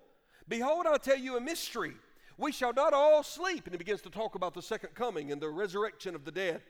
Behold, 0.49 0.87
I'll 0.89 0.99
tell 0.99 1.17
you 1.17 1.37
a 1.37 1.41
mystery. 1.41 1.93
We 2.39 2.51
shall 2.51 2.73
not 2.73 2.93
all 2.93 3.23
sleep. 3.23 3.67
And 3.67 3.73
he 3.73 3.79
begins 3.79 4.03
to 4.03 4.11
talk 4.11 4.35
about 4.35 4.53
the 4.53 4.63
second 4.63 4.97
coming 4.97 5.31
and 5.31 5.41
the 5.41 5.49
resurrection 5.49 6.17
of 6.17 6.25
the 6.25 6.33
dead. 6.33 6.61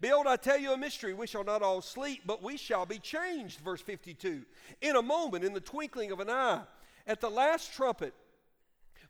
Behold, 0.00 0.26
I 0.26 0.36
tell 0.36 0.58
you 0.58 0.72
a 0.72 0.78
mystery. 0.78 1.12
We 1.12 1.26
shall 1.26 1.44
not 1.44 1.60
all 1.60 1.82
sleep, 1.82 2.22
but 2.24 2.42
we 2.42 2.56
shall 2.56 2.86
be 2.86 2.98
changed. 2.98 3.60
Verse 3.60 3.82
52. 3.82 4.40
In 4.80 4.96
a 4.96 5.02
moment, 5.02 5.44
in 5.44 5.52
the 5.52 5.60
twinkling 5.60 6.12
of 6.12 6.20
an 6.20 6.30
eye, 6.30 6.62
at 7.06 7.20
the 7.20 7.28
last 7.28 7.74
trumpet, 7.74 8.14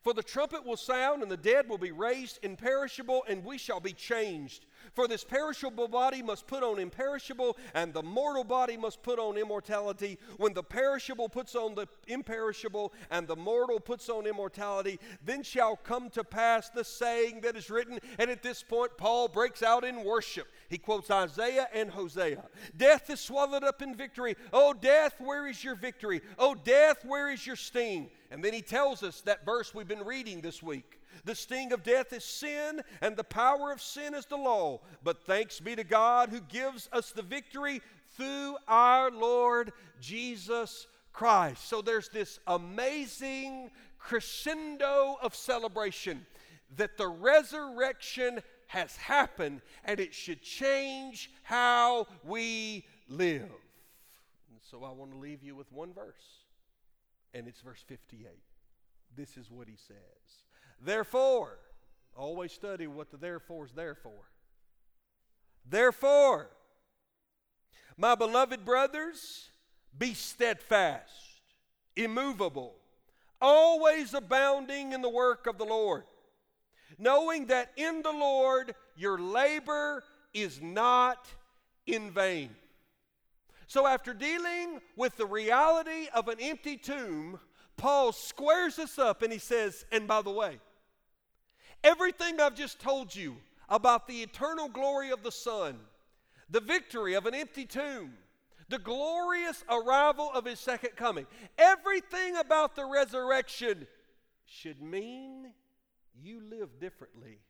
for 0.04 0.12
the 0.12 0.22
trumpet 0.22 0.66
will 0.66 0.76
sound, 0.76 1.22
and 1.22 1.30
the 1.30 1.36
dead 1.36 1.66
will 1.66 1.78
be 1.78 1.90
raised 1.90 2.38
imperishable, 2.42 3.24
and 3.26 3.42
we 3.42 3.56
shall 3.56 3.80
be 3.80 3.94
changed. 3.94 4.66
For 4.92 5.08
this 5.08 5.24
perishable 5.24 5.88
body 5.88 6.22
must 6.22 6.46
put 6.46 6.62
on 6.62 6.78
imperishable, 6.78 7.56
and 7.72 7.94
the 7.94 8.02
mortal 8.02 8.44
body 8.44 8.76
must 8.76 9.02
put 9.02 9.18
on 9.18 9.38
immortality. 9.38 10.18
When 10.36 10.52
the 10.52 10.62
perishable 10.62 11.30
puts 11.30 11.54
on 11.54 11.74
the 11.74 11.86
imperishable, 12.06 12.92
and 13.10 13.26
the 13.26 13.34
mortal 13.34 13.80
puts 13.80 14.10
on 14.10 14.26
immortality, 14.26 15.00
then 15.24 15.42
shall 15.42 15.76
come 15.76 16.10
to 16.10 16.22
pass 16.22 16.68
the 16.68 16.84
saying 16.84 17.40
that 17.40 17.56
is 17.56 17.70
written. 17.70 17.98
And 18.18 18.30
at 18.30 18.42
this 18.42 18.62
point, 18.62 18.98
Paul 18.98 19.28
breaks 19.28 19.62
out 19.62 19.84
in 19.84 20.04
worship. 20.04 20.48
He 20.68 20.76
quotes 20.76 21.10
Isaiah 21.10 21.68
and 21.72 21.88
Hosea 21.90 22.44
Death 22.76 23.08
is 23.08 23.20
swallowed 23.20 23.64
up 23.64 23.80
in 23.80 23.94
victory. 23.94 24.36
Oh, 24.52 24.74
death, 24.74 25.14
where 25.18 25.46
is 25.46 25.64
your 25.64 25.76
victory? 25.76 26.20
Oh, 26.38 26.54
death, 26.54 27.06
where 27.06 27.30
is 27.30 27.46
your 27.46 27.56
sting? 27.56 28.10
And 28.34 28.42
then 28.42 28.52
he 28.52 28.62
tells 28.62 29.04
us 29.04 29.20
that 29.20 29.46
verse 29.46 29.72
we've 29.72 29.86
been 29.86 30.04
reading 30.04 30.40
this 30.40 30.60
week. 30.60 31.00
The 31.24 31.36
sting 31.36 31.72
of 31.72 31.84
death 31.84 32.12
is 32.12 32.24
sin, 32.24 32.82
and 33.00 33.16
the 33.16 33.22
power 33.22 33.70
of 33.70 33.80
sin 33.80 34.12
is 34.12 34.26
the 34.26 34.36
law. 34.36 34.80
But 35.04 35.22
thanks 35.22 35.60
be 35.60 35.76
to 35.76 35.84
God 35.84 36.30
who 36.30 36.40
gives 36.40 36.88
us 36.92 37.12
the 37.12 37.22
victory 37.22 37.80
through 38.16 38.56
our 38.66 39.12
Lord 39.12 39.72
Jesus 40.00 40.88
Christ. 41.12 41.68
So 41.68 41.80
there's 41.80 42.08
this 42.08 42.40
amazing 42.48 43.70
crescendo 44.00 45.16
of 45.22 45.36
celebration 45.36 46.26
that 46.76 46.96
the 46.96 47.06
resurrection 47.06 48.42
has 48.66 48.96
happened 48.96 49.60
and 49.84 50.00
it 50.00 50.12
should 50.12 50.42
change 50.42 51.30
how 51.44 52.08
we 52.24 52.84
live. 53.08 53.42
And 53.42 54.60
so 54.60 54.82
I 54.82 54.90
want 54.90 55.12
to 55.12 55.18
leave 55.18 55.44
you 55.44 55.54
with 55.54 55.70
one 55.70 55.92
verse, 55.92 56.43
and 57.34 57.48
it's 57.48 57.60
verse 57.60 57.84
58. 57.86 58.28
This 59.16 59.36
is 59.36 59.50
what 59.50 59.68
he 59.68 59.76
says. 59.76 59.96
Therefore, 60.80 61.58
always 62.16 62.52
study 62.52 62.86
what 62.86 63.10
the 63.10 63.16
therefore 63.16 63.66
is 63.66 63.72
there 63.72 63.96
for. 63.96 64.30
Therefore, 65.68 66.50
my 67.96 68.14
beloved 68.14 68.64
brothers, 68.64 69.48
be 69.96 70.14
steadfast, 70.14 71.42
immovable, 71.96 72.74
always 73.40 74.14
abounding 74.14 74.92
in 74.92 75.02
the 75.02 75.08
work 75.08 75.46
of 75.46 75.58
the 75.58 75.64
Lord, 75.64 76.04
knowing 76.98 77.46
that 77.46 77.72
in 77.76 78.02
the 78.02 78.12
Lord 78.12 78.74
your 78.96 79.18
labor 79.18 80.04
is 80.32 80.60
not 80.60 81.26
in 81.86 82.10
vain. 82.10 82.50
So, 83.66 83.86
after 83.86 84.12
dealing 84.12 84.80
with 84.96 85.16
the 85.16 85.26
reality 85.26 86.08
of 86.14 86.28
an 86.28 86.38
empty 86.40 86.76
tomb, 86.76 87.38
Paul 87.76 88.12
squares 88.12 88.78
us 88.78 88.98
up 88.98 89.22
and 89.22 89.32
he 89.32 89.38
says, 89.38 89.84
and 89.90 90.06
by 90.06 90.22
the 90.22 90.30
way, 90.30 90.60
everything 91.82 92.40
I've 92.40 92.54
just 92.54 92.78
told 92.80 93.14
you 93.14 93.36
about 93.68 94.06
the 94.06 94.22
eternal 94.22 94.68
glory 94.68 95.10
of 95.10 95.22
the 95.22 95.32
Son, 95.32 95.78
the 96.50 96.60
victory 96.60 97.14
of 97.14 97.26
an 97.26 97.34
empty 97.34 97.64
tomb, 97.64 98.14
the 98.68 98.78
glorious 98.78 99.64
arrival 99.68 100.30
of 100.34 100.44
his 100.44 100.60
second 100.60 100.96
coming, 100.96 101.26
everything 101.58 102.36
about 102.36 102.76
the 102.76 102.84
resurrection 102.84 103.86
should 104.46 104.80
mean 104.80 105.52
you 106.22 106.40
live 106.50 106.78
differently 106.80 107.40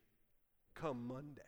come 0.73 1.07
Monday. 1.07 1.41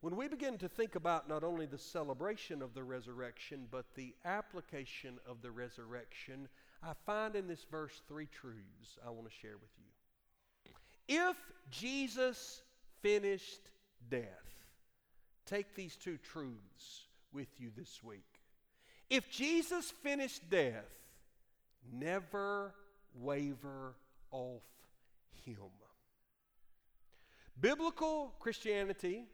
When 0.00 0.14
we 0.14 0.28
begin 0.28 0.58
to 0.58 0.68
think 0.68 0.94
about 0.94 1.28
not 1.28 1.42
only 1.42 1.66
the 1.66 1.78
celebration 1.78 2.62
of 2.62 2.72
the 2.72 2.84
resurrection, 2.84 3.66
but 3.70 3.94
the 3.96 4.14
application 4.24 5.18
of 5.26 5.42
the 5.42 5.50
resurrection, 5.50 6.48
I 6.82 6.92
find 7.04 7.34
in 7.34 7.48
this 7.48 7.66
verse 7.68 8.00
three 8.06 8.28
truths 8.32 8.98
I 9.04 9.10
want 9.10 9.28
to 9.28 9.34
share 9.42 9.56
with 9.60 9.70
you. 9.76 10.72
If 11.08 11.36
Jesus 11.70 12.62
finished 13.02 13.70
death, 14.08 14.24
take 15.46 15.74
these 15.74 15.96
two 15.96 16.18
truths 16.18 17.06
with 17.32 17.48
you 17.58 17.70
this 17.76 18.02
week. 18.04 18.22
If 19.10 19.30
Jesus 19.30 19.90
finished 19.90 20.48
death, 20.48 20.84
never 21.92 22.72
waver 23.14 23.96
off 24.30 24.62
him. 25.44 25.56
Biblical 27.60 28.34
Christianity 28.38 29.24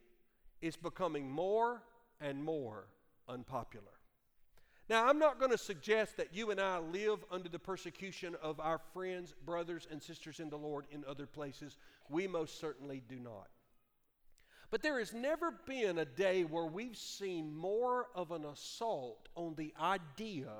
is 0.60 0.76
becoming 0.76 1.30
more 1.30 1.82
and 2.20 2.42
more 2.42 2.86
unpopular. 3.28 3.84
Now, 4.88 5.06
I'm 5.06 5.18
not 5.18 5.38
going 5.38 5.50
to 5.50 5.58
suggest 5.58 6.18
that 6.18 6.34
you 6.34 6.50
and 6.50 6.60
I 6.60 6.78
live 6.78 7.24
under 7.30 7.48
the 7.48 7.58
persecution 7.58 8.36
of 8.42 8.60
our 8.60 8.78
friends, 8.92 9.34
brothers, 9.46 9.88
and 9.90 10.02
sisters 10.02 10.40
in 10.40 10.50
the 10.50 10.58
Lord 10.58 10.84
in 10.90 11.04
other 11.08 11.26
places. 11.26 11.78
We 12.10 12.26
most 12.26 12.60
certainly 12.60 13.02
do 13.08 13.18
not. 13.18 13.48
But 14.70 14.82
there 14.82 14.98
has 14.98 15.14
never 15.14 15.52
been 15.66 15.98
a 15.98 16.04
day 16.04 16.44
where 16.44 16.66
we've 16.66 16.96
seen 16.96 17.54
more 17.54 18.08
of 18.14 18.30
an 18.30 18.44
assault 18.44 19.28
on 19.36 19.54
the 19.54 19.72
idea 19.80 20.50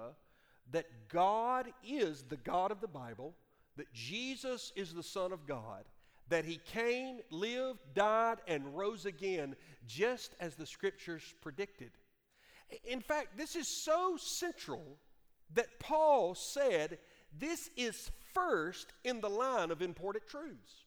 that 0.71 0.87
God 1.09 1.67
is 1.87 2.23
the 2.23 2.37
God 2.37 2.71
of 2.71 2.81
the 2.81 2.89
Bible, 2.89 3.35
that 3.77 3.93
Jesus 3.93 4.73
is 4.75 4.95
the 4.95 5.03
Son 5.03 5.33
of 5.33 5.47
God, 5.47 5.85
that 6.29 6.45
He 6.45 6.59
came, 6.59 7.21
lived, 7.31 7.81
died, 7.95 8.39
and 8.47 8.77
rose 8.77 9.07
again, 9.07 9.57
just 9.87 10.35
as 10.41 10.55
the 10.55 10.67
Scriptures 10.67 11.35
predicted. 11.41 11.91
In 12.85 13.01
fact, 13.01 13.37
this 13.37 13.57
is 13.57 13.85
so 13.85 14.17
central 14.17 14.99
that 15.55 15.79
Paul 15.79 16.35
said 16.35 16.99
this 17.39 17.71
is 17.77 18.11
first 18.33 18.93
in 19.05 19.21
the 19.21 19.31
line 19.31 19.71
of 19.71 19.83
important 19.83 20.27
truths. 20.27 20.84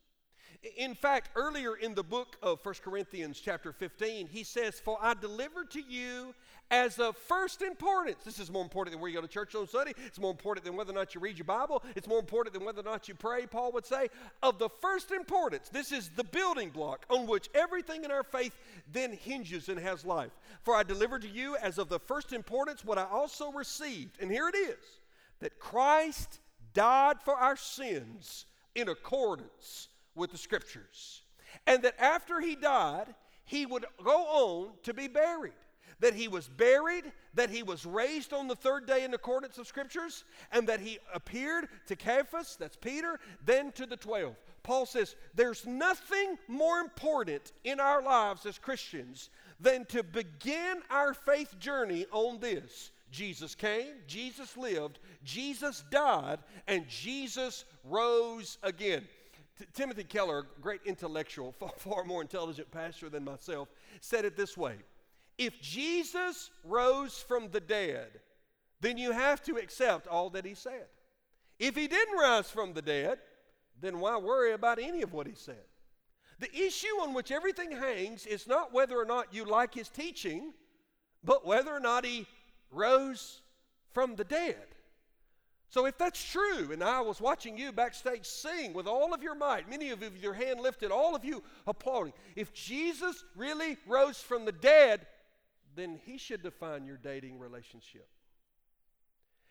In 0.75 0.95
fact, 0.95 1.29
earlier 1.35 1.75
in 1.75 1.93
the 1.93 2.03
book 2.03 2.37
of 2.41 2.59
1 2.63 2.75
Corinthians, 2.83 3.39
chapter 3.39 3.71
15, 3.71 4.27
he 4.27 4.43
says, 4.43 4.79
For 4.79 4.97
I 5.01 5.13
delivered 5.13 5.71
to 5.71 5.81
you 5.81 6.33
as 6.69 6.99
of 6.99 7.15
first 7.15 7.61
importance. 7.61 8.23
This 8.25 8.39
is 8.39 8.51
more 8.51 8.63
important 8.63 8.93
than 8.93 9.01
where 9.01 9.09
you 9.09 9.15
go 9.15 9.21
to 9.21 9.27
church 9.27 9.55
on 9.55 9.67
Sunday. 9.67 9.93
It's 10.05 10.19
more 10.19 10.31
important 10.31 10.65
than 10.65 10.75
whether 10.75 10.91
or 10.91 10.95
not 10.95 11.15
you 11.15 11.21
read 11.21 11.37
your 11.37 11.45
Bible. 11.45 11.83
It's 11.95 12.07
more 12.07 12.19
important 12.19 12.53
than 12.53 12.65
whether 12.65 12.81
or 12.81 12.83
not 12.83 13.07
you 13.07 13.15
pray, 13.15 13.45
Paul 13.45 13.71
would 13.73 13.85
say. 13.85 14.07
Of 14.43 14.59
the 14.59 14.69
first 14.69 15.11
importance, 15.11 15.69
this 15.69 15.91
is 15.91 16.09
the 16.09 16.23
building 16.23 16.69
block 16.69 17.05
on 17.09 17.27
which 17.27 17.49
everything 17.53 18.03
in 18.03 18.11
our 18.11 18.23
faith 18.23 18.55
then 18.91 19.13
hinges 19.13 19.69
and 19.69 19.79
has 19.79 20.05
life. 20.05 20.31
For 20.63 20.75
I 20.75 20.83
delivered 20.83 21.21
to 21.21 21.29
you 21.29 21.55
as 21.57 21.77
of 21.77 21.89
the 21.89 21.99
first 21.99 22.33
importance 22.33 22.83
what 22.83 22.97
I 22.97 23.03
also 23.03 23.51
received. 23.51 24.17
And 24.21 24.31
here 24.31 24.49
it 24.49 24.55
is 24.55 24.77
that 25.39 25.59
Christ 25.59 26.39
died 26.73 27.17
for 27.23 27.35
our 27.35 27.55
sins 27.55 28.45
in 28.75 28.89
accordance 28.89 29.87
with 30.17 30.31
the 30.31 30.37
scriptures. 30.37 31.21
And 31.65 31.81
that 31.83 31.99
after 31.99 32.41
he 32.41 32.55
died, 32.55 33.13
he 33.45 33.65
would 33.65 33.85
go 34.03 34.17
on 34.25 34.71
to 34.83 34.93
be 34.93 35.07
buried. 35.07 35.53
That 35.99 36.13
he 36.13 36.27
was 36.27 36.47
buried, 36.47 37.11
that 37.33 37.49
he 37.49 37.63
was 37.63 37.85
raised 37.85 38.31
on 38.31 38.47
the 38.47 38.55
third 38.55 38.85
day 38.85 39.03
in 39.03 39.15
accordance 39.15 39.57
of 39.57 39.65
scriptures, 39.65 40.25
and 40.51 40.67
that 40.67 40.79
he 40.79 40.99
appeared 41.11 41.69
to 41.87 41.95
Cephas, 41.95 42.55
that's 42.59 42.75
Peter, 42.75 43.19
then 43.43 43.71
to 43.71 43.87
the 43.87 43.97
twelve. 43.97 44.35
Paul 44.61 44.85
says 44.85 45.15
there's 45.33 45.65
nothing 45.65 46.37
more 46.47 46.79
important 46.79 47.53
in 47.63 47.79
our 47.79 48.03
lives 48.03 48.45
as 48.45 48.59
Christians 48.59 49.31
than 49.59 49.85
to 49.85 50.03
begin 50.03 50.81
our 50.91 51.15
faith 51.15 51.57
journey 51.57 52.05
on 52.11 52.39
this. 52.39 52.91
Jesus 53.09 53.55
came, 53.55 53.93
Jesus 54.05 54.57
lived, 54.57 54.99
Jesus 55.23 55.83
died, 55.89 56.39
and 56.67 56.87
Jesus 56.87 57.63
rose 57.85 58.57
again. 58.61 59.07
T- 59.57 59.65
Timothy 59.73 60.03
Keller, 60.03 60.39
a 60.39 60.61
great 60.61 60.81
intellectual, 60.85 61.51
far, 61.59 61.71
far 61.77 62.03
more 62.03 62.21
intelligent 62.21 62.71
pastor 62.71 63.09
than 63.09 63.23
myself, 63.23 63.69
said 64.01 64.25
it 64.25 64.37
this 64.37 64.57
way 64.57 64.75
If 65.37 65.61
Jesus 65.61 66.49
rose 66.63 67.19
from 67.27 67.49
the 67.49 67.61
dead, 67.61 68.19
then 68.81 68.97
you 68.97 69.11
have 69.11 69.41
to 69.43 69.55
accept 69.57 70.07
all 70.07 70.29
that 70.31 70.45
he 70.45 70.53
said. 70.53 70.85
If 71.59 71.75
he 71.75 71.87
didn't 71.87 72.17
rise 72.17 72.51
from 72.51 72.73
the 72.73 72.81
dead, 72.81 73.17
then 73.81 73.99
why 73.99 74.17
worry 74.17 74.53
about 74.53 74.79
any 74.79 75.01
of 75.01 75.13
what 75.13 75.27
he 75.27 75.33
said? 75.33 75.63
The 76.39 76.55
issue 76.55 77.01
on 77.01 77.13
which 77.13 77.31
everything 77.31 77.71
hangs 77.71 78.27
is 78.27 78.47
not 78.47 78.73
whether 78.73 78.95
or 78.97 79.05
not 79.05 79.33
you 79.33 79.43
like 79.43 79.73
his 79.73 79.89
teaching, 79.89 80.53
but 81.23 81.45
whether 81.45 81.71
or 81.71 81.79
not 81.79 82.05
he 82.05 82.27
rose 82.71 83.41
from 83.91 84.15
the 84.15 84.23
dead. 84.23 84.67
So, 85.69 85.85
if 85.85 85.97
that's 85.97 86.23
true, 86.23 86.71
and 86.71 86.81
I 86.81 87.01
was 87.01 87.19
watching 87.19 87.57
you 87.57 87.73
backstage 87.73 88.25
sing 88.25 88.73
with 88.73 88.87
all 88.87 89.13
of 89.13 89.21
your 89.21 89.35
might, 89.35 89.69
many 89.69 89.89
of 89.89 90.01
you 90.01 90.09
with 90.09 90.23
your 90.23 90.33
hand 90.33 90.61
lifted, 90.61 90.91
all 90.91 91.13
of 91.13 91.25
you 91.25 91.43
applauding, 91.65 92.13
if 92.35 92.53
Jesus 92.53 93.25
really 93.35 93.77
rose 93.85 94.17
from 94.17 94.45
the 94.45 94.53
dead, 94.53 95.05
then 95.75 95.99
he 96.05 96.17
should 96.17 96.41
define 96.41 96.85
your 96.85 96.97
dating 96.97 97.37
relationship. 97.37 98.07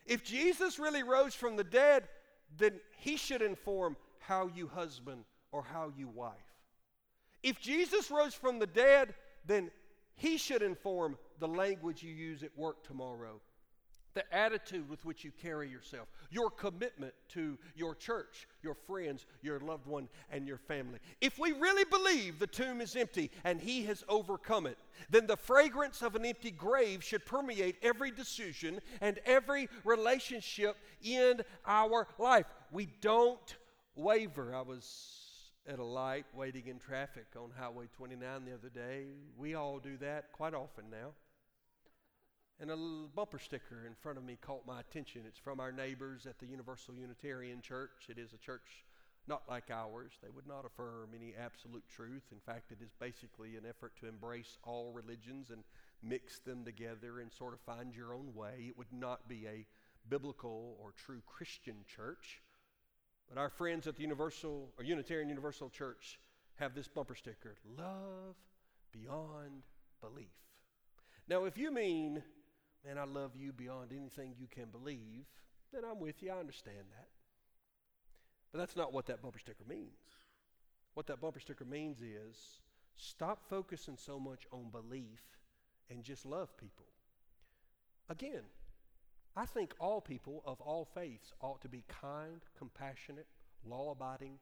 If 0.07 0.25
Jesus 0.25 0.79
really 0.79 1.03
rose 1.03 1.35
from 1.35 1.57
the 1.57 1.65
dead, 1.65 2.09
then 2.57 2.81
he 2.99 3.17
should 3.17 3.43
inform 3.43 3.97
how 4.21 4.49
you 4.55 4.69
husband 4.69 5.25
or 5.53 5.63
how 5.63 5.93
you 5.97 6.09
wife. 6.09 6.33
If 7.43 7.61
Jesus 7.61 8.11
rose 8.11 8.35
from 8.35 8.59
the 8.59 8.67
dead, 8.67 9.15
then 9.47 9.71
he 10.15 10.39
should 10.39 10.63
inform 10.63 11.19
the 11.39 11.49
language 11.49 12.03
you 12.03 12.13
use 12.13 12.43
at 12.43 12.57
work 12.57 12.83
tomorrow 12.85 13.41
the 14.17 14.35
attitude 14.35 14.89
with 14.89 15.05
which 15.05 15.25
you 15.25 15.31
carry 15.43 15.69
yourself, 15.69 16.09
your 16.31 16.51
commitment 16.51 17.13
to 17.29 17.59
your 17.77 17.95
church, 17.95 18.49
your 18.63 18.75
friends, 18.75 19.27
your 19.43 19.61
loved 19.61 19.87
one, 19.87 20.09
and 20.33 20.49
your 20.49 20.57
family. 20.57 20.99
If 21.21 21.39
we 21.39 21.53
really 21.53 21.85
believe 21.85 22.39
the 22.39 22.47
tomb 22.47 22.81
is 22.81 22.97
empty 22.97 23.31
and 23.45 23.61
He 23.61 23.85
has 23.85 24.03
overcome 24.09 24.67
it, 24.67 24.79
then 25.11 25.27
the 25.27 25.37
fragrance 25.37 26.01
of 26.01 26.17
an 26.17 26.25
empty 26.25 26.51
grave 26.51 27.05
should 27.05 27.27
permeate 27.27 27.77
every 27.83 28.11
decision 28.11 28.81
and 29.03 29.21
every 29.27 29.69
relationship 29.85 30.77
in 31.03 31.43
our 31.67 32.09
life. 32.19 32.47
We 32.73 32.89
don't 33.03 33.57
waver. 33.95 34.55
I 34.55 34.63
was 34.63 35.27
at 35.69 35.79
a 35.79 35.85
light 35.85 36.25
waiting 36.35 36.69
in 36.69 36.79
traffic 36.79 37.27
on 37.37 37.51
Highway 37.55 37.87
29 37.97 38.45
the 38.47 38.55
other 38.55 38.71
day. 38.71 39.09
We 39.37 39.55
all 39.55 39.79
do 39.79 39.99
that 39.99 40.33
quite 40.33 40.55
often 40.55 40.87
now. 40.91 41.13
And 42.59 42.71
a 42.71 42.75
little 42.75 43.11
bumper 43.15 43.39
sticker 43.39 43.85
in 43.87 43.95
front 43.95 44.17
of 44.17 44.25
me 44.25 44.39
caught 44.41 44.67
my 44.67 44.81
attention. 44.81 45.23
It's 45.27 45.39
from 45.39 45.61
our 45.61 45.73
neighbors 45.73 46.27
at 46.27 46.39
the 46.39 46.47
Universal 46.47 46.95
Unitarian 46.95 47.61
Church. 47.61 48.09
It 48.09 48.19
is 48.19 48.33
a 48.33 48.39
church 48.39 48.87
not 49.29 49.43
like 49.49 49.71
ours. 49.71 50.13
They 50.23 50.31
would 50.35 50.47
not 50.47 50.65
affirm 50.65 51.11
any 51.15 51.35
absolute 51.39 51.85
truth. 51.95 52.23
In 52.33 52.41
fact, 52.41 52.73
it 52.73 52.79
is 52.83 52.93
basically 52.99 53.57
an 53.57 53.65
effort 53.69 53.93
to 54.01 54.09
embrace 54.09 54.57
all 54.65 54.93
religions 54.93 55.51
and 55.51 55.65
mix 56.03 56.39
them 56.39 56.65
together 56.65 57.21
and 57.21 57.31
sort 57.31 57.53
of 57.53 57.61
find 57.61 57.95
your 57.95 58.15
own 58.15 58.35
way. 58.35 58.67
It 58.69 58.79
would 58.79 58.93
not 58.93 59.29
be 59.29 59.47
a 59.47 59.67
biblical 60.09 60.79
or 60.81 60.93
true 60.93 61.21
Christian 61.27 61.77
church. 61.87 62.41
But 63.29 63.39
our 63.39 63.51
friends 63.51 63.87
at 63.87 63.97
the 63.97 64.03
Universal 64.03 64.71
or 64.79 64.85
Unitarian 64.85 65.29
Universal 65.29 65.71
Church 65.71 66.19
have 66.55 66.75
this 66.75 66.89
bumper 66.89 67.17
sticker 67.17 67.57
love 67.77 68.37
beyond 68.93 69.65
belief. 70.01 70.29
Now, 71.29 71.45
if 71.45 71.59
you 71.59 71.73
mean 71.73 72.23
man, 72.87 72.99
I 72.99 73.05
love 73.05 73.33
you 73.37 73.53
beyond 73.53 73.93
anything 73.93 74.35
you 74.39 74.47
can 74.49 74.67
believe, 74.71 75.27
then 75.73 75.83
I'm 75.85 75.99
with 75.99 76.23
you. 76.23 76.31
I 76.31 76.39
understand 76.39 76.87
that. 76.97 77.09
But 78.53 78.59
that's 78.59 78.77
not 78.77 78.93
what 78.93 79.07
that 79.07 79.23
bumper 79.23 79.39
sticker 79.39 79.65
means. 79.69 79.91
What 80.95 81.07
that 81.09 81.21
bumper 81.21 81.41
sticker 81.41 81.65
means 81.65 82.01
is 82.01 82.61
stop 82.97 83.41
focusing 83.51 83.97
so 83.99 84.19
much 84.19 84.47
on 84.53 84.71
belief 84.71 85.21
and 85.91 86.03
just 86.03 86.25
love 86.25 86.57
people. 86.57 86.87
Again, 88.09 88.43
I 89.37 89.45
think 89.45 89.75
all 89.79 90.01
people 90.01 90.43
of 90.47 90.61
all 90.61 90.87
faiths 90.95 91.33
ought 91.41 91.61
to 91.63 91.69
be 91.69 91.85
kind, 91.89 92.41
compassionate, 92.57 93.27
law 93.65 93.91
abiding, 93.91 94.39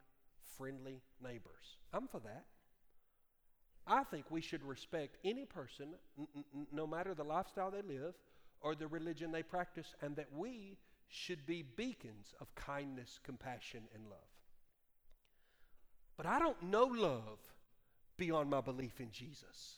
friendly 0.56 1.00
neighbors. 1.22 1.78
I'm 1.92 2.06
for 2.06 2.20
that. 2.20 2.44
I 3.86 4.04
think 4.04 4.30
we 4.30 4.40
should 4.40 4.62
respect 4.62 5.16
any 5.24 5.44
person, 5.44 5.88
n- 6.18 6.26
n- 6.34 6.66
no 6.72 6.86
matter 6.86 7.14
the 7.14 7.24
lifestyle 7.24 7.70
they 7.70 7.82
live, 7.82 8.14
or 8.64 8.74
the 8.74 8.88
religion 8.88 9.30
they 9.30 9.42
practice, 9.42 9.94
and 10.02 10.16
that 10.16 10.28
we 10.34 10.78
should 11.08 11.46
be 11.46 11.62
beacons 11.76 12.34
of 12.40 12.52
kindness, 12.56 13.20
compassion, 13.22 13.82
and 13.94 14.04
love. 14.06 14.18
But 16.16 16.26
I 16.26 16.38
don't 16.38 16.60
know 16.62 16.84
love 16.84 17.38
beyond 18.16 18.50
my 18.50 18.60
belief 18.60 19.00
in 19.00 19.10
Jesus. 19.12 19.76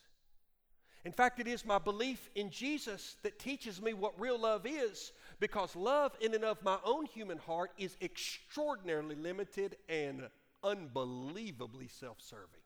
In 1.04 1.12
fact, 1.12 1.40
it 1.40 1.46
is 1.46 1.64
my 1.64 1.78
belief 1.78 2.30
in 2.34 2.50
Jesus 2.50 3.16
that 3.22 3.38
teaches 3.38 3.80
me 3.80 3.92
what 3.92 4.20
real 4.20 4.38
love 4.38 4.66
is 4.66 5.12
because 5.40 5.76
love, 5.76 6.12
in 6.20 6.34
and 6.34 6.44
of 6.44 6.62
my 6.64 6.78
own 6.84 7.06
human 7.06 7.38
heart, 7.38 7.70
is 7.78 7.96
extraordinarily 8.00 9.14
limited 9.14 9.76
and 9.88 10.28
unbelievably 10.64 11.88
self 11.88 12.16
serving. 12.20 12.65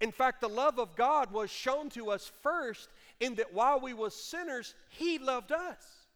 In 0.00 0.12
fact, 0.12 0.40
the 0.40 0.48
love 0.48 0.78
of 0.78 0.96
God 0.96 1.32
was 1.32 1.50
shown 1.50 1.88
to 1.90 2.10
us 2.10 2.30
first 2.42 2.88
in 3.20 3.36
that 3.36 3.54
while 3.54 3.80
we 3.80 3.94
were 3.94 4.10
sinners, 4.10 4.74
He 4.88 5.18
loved 5.18 5.52
us. 5.52 6.06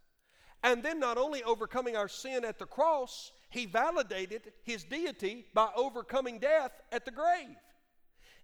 And 0.63 0.83
then, 0.83 0.99
not 0.99 1.19
only 1.19 1.43
overcoming 1.45 1.97
our 1.97 2.09
sin 2.09 2.45
at 2.45 2.59
the 2.59 2.67
cross, 2.67 3.33
He 3.51 3.67
validated 3.67 4.53
His 4.65 4.85
deity 4.85 5.47
by 5.55 5.69
overcoming 5.77 6.39
death 6.39 6.73
at 6.91 7.05
the 7.05 7.11
grave. 7.13 7.57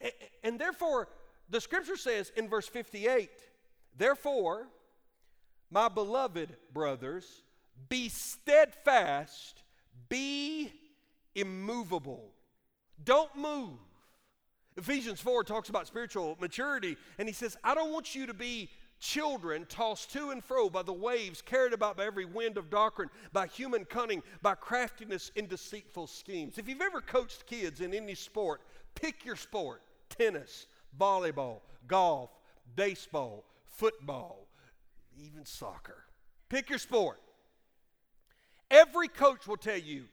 And, 0.00 0.12
and 0.44 0.58
therefore, 0.58 1.08
the 1.50 1.60
scripture 1.60 1.96
says 1.96 2.32
in 2.36 2.48
verse 2.48 2.68
58 2.68 3.30
Therefore, 3.96 4.68
my 5.70 5.88
beloved 5.88 6.56
brothers, 6.72 7.42
be 7.88 8.08
steadfast, 8.08 9.62
be 10.08 10.72
immovable. 11.34 12.30
Don't 13.02 13.34
move. 13.36 13.78
Ephesians 14.76 15.20
4 15.20 15.44
talks 15.44 15.68
about 15.68 15.86
spiritual 15.86 16.36
maturity, 16.40 16.96
and 17.18 17.28
he 17.28 17.34
says, 17.34 17.56
I 17.62 17.74
don't 17.74 17.92
want 17.92 18.14
you 18.14 18.26
to 18.26 18.34
be 18.34 18.70
children 18.98 19.66
tossed 19.68 20.12
to 20.12 20.30
and 20.30 20.42
fro 20.42 20.68
by 20.68 20.82
the 20.82 20.92
waves, 20.92 21.42
carried 21.42 21.72
about 21.72 21.96
by 21.96 22.06
every 22.06 22.24
wind 22.24 22.56
of 22.56 22.70
doctrine, 22.70 23.10
by 23.32 23.46
human 23.46 23.84
cunning, 23.84 24.22
by 24.42 24.54
craftiness 24.54 25.30
in 25.36 25.46
deceitful 25.46 26.06
schemes. 26.06 26.58
If 26.58 26.68
you've 26.68 26.80
ever 26.80 27.00
coached 27.00 27.46
kids 27.46 27.80
in 27.80 27.94
any 27.94 28.14
sport, 28.14 28.62
pick 28.94 29.24
your 29.24 29.36
sport 29.36 29.82
tennis, 30.08 30.66
volleyball, 30.98 31.60
golf, 31.86 32.30
baseball, 32.76 33.44
football, 33.64 34.46
even 35.16 35.44
soccer. 35.44 36.04
Pick 36.48 36.70
your 36.70 36.78
sport. 36.78 37.20
Every 38.70 39.08
coach 39.08 39.46
will 39.46 39.56
tell 39.56 39.78
you, 39.78 40.04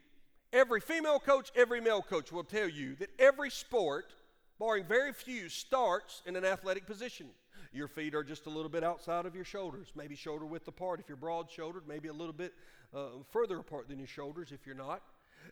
every 0.51 0.81
female 0.81 1.19
coach, 1.19 1.51
every 1.55 1.81
male 1.81 2.01
coach 2.01 2.31
will 2.31 2.43
tell 2.43 2.67
you 2.67 2.95
that 2.95 3.09
every 3.19 3.49
sport 3.49 4.13
barring 4.61 4.85
very 4.85 5.11
few, 5.11 5.49
starts 5.49 6.21
in 6.27 6.35
an 6.35 6.45
athletic 6.45 6.85
position. 6.85 7.25
Your 7.73 7.87
feet 7.87 8.13
are 8.13 8.23
just 8.23 8.45
a 8.45 8.49
little 8.49 8.69
bit 8.69 8.83
outside 8.83 9.25
of 9.25 9.33
your 9.33 9.43
shoulders, 9.43 9.91
maybe 9.95 10.15
shoulder 10.15 10.45
width 10.45 10.67
apart 10.67 10.99
if 10.99 11.09
you're 11.09 11.17
broad 11.17 11.49
shouldered, 11.49 11.87
maybe 11.87 12.09
a 12.09 12.13
little 12.13 12.31
bit 12.31 12.53
uh, 12.95 13.07
further 13.31 13.57
apart 13.57 13.89
than 13.89 13.97
your 13.97 14.07
shoulders 14.07 14.51
if 14.51 14.67
you're 14.67 14.75
not. 14.75 15.01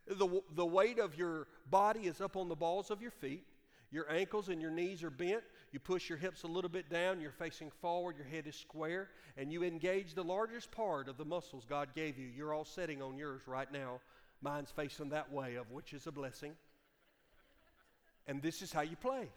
The, 0.06 0.44
the 0.54 0.66
weight 0.66 1.00
of 1.00 1.18
your 1.18 1.48
body 1.72 2.02
is 2.02 2.22
up 2.22 2.38
on 2.38 2.50
the 2.50 2.56
balls 2.56 2.92
of 2.92 3.02
your 3.02 3.10
feet. 3.10 3.48
Your 3.90 4.08
ankles 4.12 4.50
and 4.50 4.62
your 4.62 4.70
knees 4.70 5.02
are 5.02 5.10
bent. 5.10 5.42
You 5.72 5.80
push 5.80 6.08
your 6.08 6.20
hips 6.20 6.44
a 6.44 6.48
little 6.48 6.70
bit 6.70 6.88
down. 6.88 7.20
You're 7.20 7.32
facing 7.32 7.72
forward. 7.82 8.16
Your 8.16 8.28
head 8.28 8.46
is 8.46 8.56
square. 8.56 9.10
And 9.38 9.52
you 9.52 9.64
engage 9.64 10.14
the 10.14 10.24
largest 10.24 10.70
part 10.70 11.10
of 11.10 11.18
the 11.18 11.26
muscles 11.26 11.66
God 11.68 11.96
gave 11.96 12.20
you. 12.20 12.28
You're 12.28 12.54
all 12.54 12.64
sitting 12.64 13.02
on 13.02 13.18
yours 13.18 13.42
right 13.48 13.72
now. 13.72 14.02
Mine's 14.44 14.70
facing 14.70 15.10
that 15.10 15.32
way, 15.32 15.56
of 15.56 15.72
which 15.72 15.94
is 15.94 16.06
a 16.06 16.12
blessing. 16.12 16.54
And 18.30 18.44
this 18.44 18.62
is 18.62 18.72
how 18.72 18.82
you 18.82 18.96
play. 18.96 19.28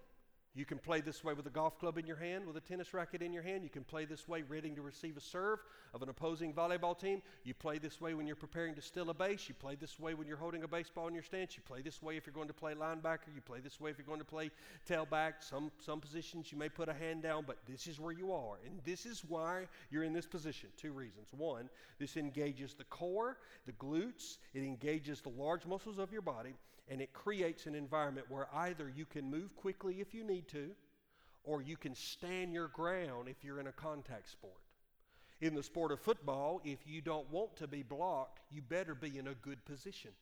You 0.54 0.66
can 0.66 0.76
play 0.76 1.00
this 1.00 1.24
way 1.24 1.32
with 1.32 1.46
a 1.46 1.50
golf 1.50 1.78
club 1.78 1.96
in 1.96 2.06
your 2.06 2.18
hand, 2.18 2.44
with 2.44 2.58
a 2.58 2.60
tennis 2.60 2.92
racket 2.92 3.22
in 3.22 3.32
your 3.32 3.42
hand. 3.42 3.64
You 3.64 3.70
can 3.70 3.84
play 3.84 4.04
this 4.04 4.28
way 4.28 4.42
ready 4.42 4.68
to 4.68 4.82
receive 4.82 5.16
a 5.16 5.20
serve 5.20 5.60
of 5.94 6.02
an 6.02 6.10
opposing 6.10 6.52
volleyball 6.52 6.98
team. 6.98 7.22
You 7.42 7.54
play 7.54 7.78
this 7.78 8.02
way 8.02 8.12
when 8.12 8.26
you're 8.26 8.36
preparing 8.36 8.74
to 8.74 8.82
steal 8.82 9.08
a 9.08 9.14
base. 9.14 9.48
You 9.48 9.54
play 9.54 9.76
this 9.76 9.98
way 9.98 10.12
when 10.12 10.28
you're 10.28 10.36
holding 10.36 10.62
a 10.62 10.68
baseball 10.68 11.08
in 11.08 11.14
your 11.14 11.22
stance. 11.22 11.56
You 11.56 11.62
play 11.62 11.80
this 11.80 12.02
way 12.02 12.18
if 12.18 12.26
you're 12.26 12.34
going 12.34 12.48
to 12.48 12.54
play 12.54 12.74
linebacker. 12.74 13.34
You 13.34 13.40
play 13.40 13.60
this 13.60 13.80
way 13.80 13.90
if 13.90 13.96
you're 13.96 14.06
going 14.06 14.18
to 14.18 14.26
play 14.26 14.50
tailback. 14.86 15.36
Some, 15.40 15.72
some 15.78 16.02
positions 16.02 16.52
you 16.52 16.58
may 16.58 16.68
put 16.68 16.90
a 16.90 16.94
hand 16.94 17.22
down, 17.22 17.44
but 17.46 17.56
this 17.66 17.86
is 17.86 17.98
where 17.98 18.12
you 18.12 18.30
are. 18.30 18.56
And 18.66 18.78
this 18.84 19.06
is 19.06 19.24
why 19.26 19.68
you're 19.88 20.04
in 20.04 20.12
this 20.12 20.26
position. 20.26 20.68
Two 20.76 20.92
reasons. 20.92 21.28
One, 21.34 21.70
this 21.98 22.18
engages 22.18 22.74
the 22.74 22.84
core, 22.84 23.38
the 23.64 23.72
glutes, 23.72 24.36
it 24.52 24.64
engages 24.64 25.22
the 25.22 25.30
large 25.30 25.64
muscles 25.64 25.98
of 25.98 26.12
your 26.12 26.20
body 26.20 26.52
and 26.88 27.00
it 27.00 27.12
creates 27.12 27.66
an 27.66 27.74
environment 27.74 28.26
where 28.28 28.48
either 28.54 28.88
you 28.94 29.06
can 29.06 29.30
move 29.30 29.54
quickly 29.56 30.00
if 30.00 30.14
you 30.14 30.24
need 30.24 30.48
to, 30.48 30.70
or 31.44 31.62
you 31.62 31.76
can 31.76 31.94
stand 31.94 32.52
your 32.52 32.68
ground 32.68 33.28
if 33.28 33.42
you're 33.42 33.60
in 33.60 33.66
a 33.66 33.72
contact 33.72 34.30
sport. 34.30 34.60
In 35.40 35.54
the 35.54 35.62
sport 35.62 35.90
of 35.90 36.00
football, 36.00 36.60
if 36.64 36.78
you 36.86 37.00
don't 37.00 37.30
want 37.32 37.56
to 37.56 37.66
be 37.66 37.82
blocked, 37.82 38.40
you 38.50 38.62
better 38.62 38.94
be 38.94 39.18
in 39.18 39.26
a 39.26 39.34
good 39.34 39.64
position. 39.64 40.12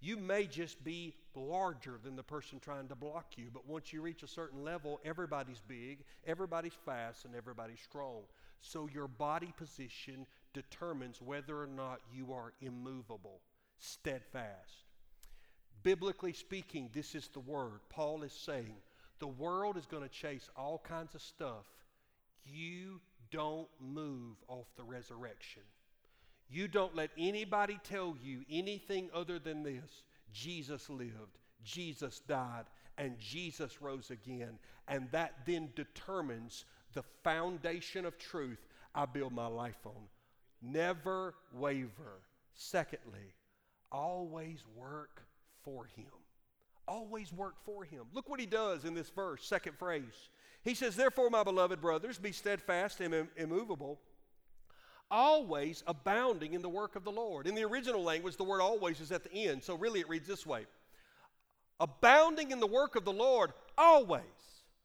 You 0.00 0.16
may 0.16 0.46
just 0.46 0.84
be 0.84 1.14
larger 1.34 1.98
than 2.02 2.14
the 2.14 2.22
person 2.22 2.60
trying 2.60 2.88
to 2.88 2.94
block 2.94 3.32
you, 3.36 3.46
but 3.52 3.66
once 3.66 3.92
you 3.92 4.02
reach 4.02 4.22
a 4.22 4.28
certain 4.28 4.62
level, 4.62 5.00
everybody's 5.04 5.62
big, 5.66 6.04
everybody's 6.26 6.76
fast, 6.84 7.24
and 7.24 7.34
everybody's 7.34 7.80
strong. 7.80 8.24
So 8.60 8.88
your 8.92 9.08
body 9.08 9.52
position 9.56 10.26
determines 10.52 11.22
whether 11.22 11.60
or 11.60 11.66
not 11.66 12.00
you 12.12 12.32
are 12.32 12.52
immovable, 12.60 13.40
steadfast. 13.78 14.84
Biblically 15.84 16.32
speaking, 16.32 16.88
this 16.92 17.14
is 17.14 17.28
the 17.28 17.40
word. 17.40 17.80
Paul 17.90 18.22
is 18.22 18.32
saying 18.32 18.74
the 19.20 19.26
world 19.28 19.76
is 19.76 19.86
going 19.86 20.02
to 20.02 20.08
chase 20.08 20.48
all 20.56 20.82
kinds 20.86 21.14
of 21.14 21.22
stuff. 21.22 21.66
You 22.46 23.00
don't 23.30 23.68
move 23.80 24.36
off 24.48 24.66
the 24.76 24.82
resurrection. 24.82 25.62
You 26.50 26.68
don't 26.68 26.96
let 26.96 27.10
anybody 27.18 27.78
tell 27.84 28.16
you 28.22 28.44
anything 28.50 29.10
other 29.14 29.38
than 29.38 29.62
this 29.62 30.02
Jesus 30.32 30.88
lived, 30.88 31.38
Jesus 31.62 32.20
died, 32.20 32.64
and 32.96 33.18
Jesus 33.18 33.80
rose 33.82 34.10
again. 34.10 34.58
And 34.88 35.08
that 35.12 35.34
then 35.46 35.68
determines 35.76 36.64
the 36.94 37.04
foundation 37.22 38.04
of 38.04 38.18
truth 38.18 38.66
I 38.94 39.06
build 39.06 39.32
my 39.32 39.46
life 39.46 39.84
on. 39.84 40.08
Never 40.62 41.34
waver. 41.52 42.22
Secondly, 42.54 43.34
always 43.92 44.64
work 44.76 45.22
for 45.64 45.86
Him. 45.96 46.06
Always 46.86 47.32
work 47.32 47.54
for 47.64 47.84
Him. 47.84 48.04
Look 48.12 48.28
what 48.28 48.40
He 48.40 48.46
does 48.46 48.84
in 48.84 48.94
this 48.94 49.10
verse, 49.10 49.44
second 49.44 49.78
phrase. 49.78 50.28
He 50.62 50.74
says, 50.74 50.96
Therefore, 50.96 51.30
my 51.30 51.42
beloved 51.42 51.80
brothers, 51.80 52.18
be 52.18 52.32
steadfast 52.32 53.00
and 53.00 53.28
immovable 53.36 53.98
always 55.10 55.84
abounding 55.86 56.54
in 56.54 56.62
the 56.62 56.68
work 56.68 56.96
of 56.96 57.04
the 57.04 57.12
Lord. 57.12 57.46
In 57.46 57.54
the 57.54 57.64
original 57.64 58.02
language, 58.02 58.36
the 58.36 58.44
word 58.44 58.60
always 58.60 59.00
is 59.00 59.12
at 59.12 59.24
the 59.24 59.32
end, 59.32 59.62
so 59.62 59.76
really 59.76 60.00
it 60.00 60.08
reads 60.08 60.26
this 60.26 60.46
way 60.46 60.66
Abounding 61.80 62.50
in 62.50 62.60
the 62.60 62.66
work 62.66 62.96
of 62.96 63.04
the 63.04 63.12
Lord 63.12 63.52
always. 63.76 64.22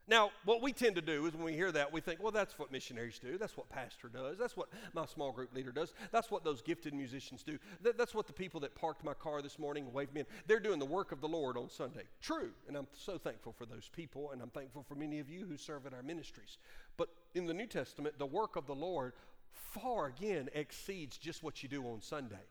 Now, 0.09 0.31
what 0.43 0.63
we 0.63 0.73
tend 0.73 0.95
to 0.95 1.03
do 1.03 1.27
is 1.27 1.35
when 1.35 1.43
we 1.43 1.53
hear 1.53 1.71
that, 1.71 1.93
we 1.93 2.01
think, 2.01 2.21
well, 2.21 2.31
that's 2.31 2.57
what 2.57 2.71
missionaries 2.71 3.19
do. 3.19 3.37
That's 3.37 3.55
what 3.55 3.69
pastor 3.69 4.09
does. 4.09 4.39
That's 4.39 4.57
what 4.57 4.69
my 4.93 5.05
small 5.05 5.31
group 5.31 5.53
leader 5.53 5.71
does. 5.71 5.93
That's 6.11 6.31
what 6.31 6.43
those 6.43 6.63
gifted 6.63 6.95
musicians 6.95 7.43
do. 7.43 7.59
that's 7.95 8.15
what 8.15 8.25
the 8.25 8.33
people 8.33 8.59
that 8.61 8.73
parked 8.73 9.03
my 9.03 9.13
car 9.13 9.43
this 9.43 9.59
morning 9.59 9.93
waved 9.93 10.15
me 10.15 10.21
in, 10.21 10.25
they're 10.47 10.59
doing 10.59 10.79
the 10.79 10.85
work 10.85 11.11
of 11.11 11.21
the 11.21 11.27
Lord 11.27 11.57
on 11.57 11.69
Sunday. 11.69 12.05
True, 12.21 12.49
and 12.67 12.75
I'm 12.75 12.87
so 12.91 13.19
thankful 13.19 13.53
for 13.53 13.67
those 13.67 13.87
people, 13.87 14.31
and 14.31 14.41
I'm 14.41 14.49
thankful 14.49 14.81
for 14.81 14.95
many 14.95 15.19
of 15.19 15.29
you 15.29 15.45
who 15.45 15.57
serve 15.57 15.85
in 15.85 15.93
our 15.93 16.01
ministries. 16.01 16.57
But 16.97 17.09
in 17.35 17.45
the 17.45 17.53
New 17.53 17.67
Testament, 17.67 18.17
the 18.17 18.25
work 18.25 18.55
of 18.55 18.65
the 18.65 18.75
Lord 18.75 19.13
far 19.51 20.07
again 20.07 20.49
exceeds 20.55 21.19
just 21.19 21.43
what 21.43 21.61
you 21.61 21.69
do 21.69 21.85
on 21.85 22.01
Sunday. 22.01 22.47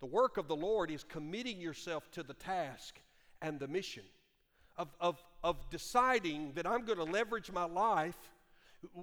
The 0.00 0.06
work 0.06 0.36
of 0.36 0.46
the 0.46 0.56
Lord 0.56 0.90
is 0.90 1.04
committing 1.04 1.58
yourself 1.58 2.10
to 2.10 2.22
the 2.22 2.34
task 2.34 3.00
and 3.40 3.58
the 3.58 3.68
mission 3.68 4.02
of, 4.76 4.88
of, 5.00 5.22
of 5.46 5.70
deciding 5.70 6.50
that 6.56 6.66
I'm 6.66 6.84
going 6.84 6.98
to 6.98 7.04
leverage 7.04 7.52
my 7.52 7.66
life, 7.66 8.18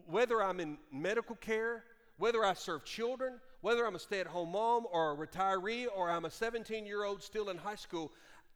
whether 0.08 0.44
I'm 0.44 0.60
in 0.60 0.78
medical 0.92 1.38
care, 1.38 1.86
whether 2.18 2.44
I 2.44 2.54
serve 2.54 2.84
children, 2.84 3.36
whether 3.62 3.88
I'm 3.88 3.96
a 3.96 4.00
stay 4.00 4.20
at 4.20 4.28
home 4.28 4.52
mom 4.52 4.86
or 4.92 5.14
a 5.14 5.16
retiree 5.16 5.88
or 5.96 6.12
I'm 6.12 6.26
a 6.26 6.30
17 6.30 6.86
year 6.86 7.06
old 7.06 7.24
still 7.24 7.48
in 7.48 7.58
high 7.58 7.78
school, 7.78 8.12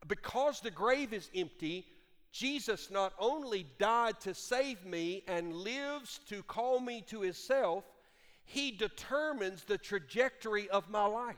because 0.10 0.60
the 0.60 0.70
grave 0.70 1.14
is 1.14 1.30
empty, 1.34 1.86
Jesus 2.34 2.92
not 2.92 3.14
only 3.18 3.66
died 3.80 4.20
to 4.20 4.34
save 4.34 4.86
me 4.86 5.24
and 5.26 5.54
lives 5.54 6.20
to 6.28 6.44
call 6.44 6.82
me 6.82 7.06
to 7.08 7.22
himself, 7.22 7.86
he 8.44 8.70
determines 8.70 9.64
the 9.64 9.78
trajectory 9.78 10.70
of 10.72 10.90
my 10.90 11.06
life. 11.06 11.38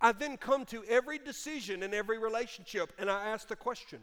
I 0.00 0.12
then 0.12 0.36
come 0.36 0.66
to 0.66 0.84
every 0.84 1.18
decision 1.18 1.82
in 1.82 1.92
every 1.92 2.18
relationship 2.18 2.92
and 2.96 3.10
I 3.10 3.30
ask 3.30 3.48
the 3.48 3.56
question 3.56 3.98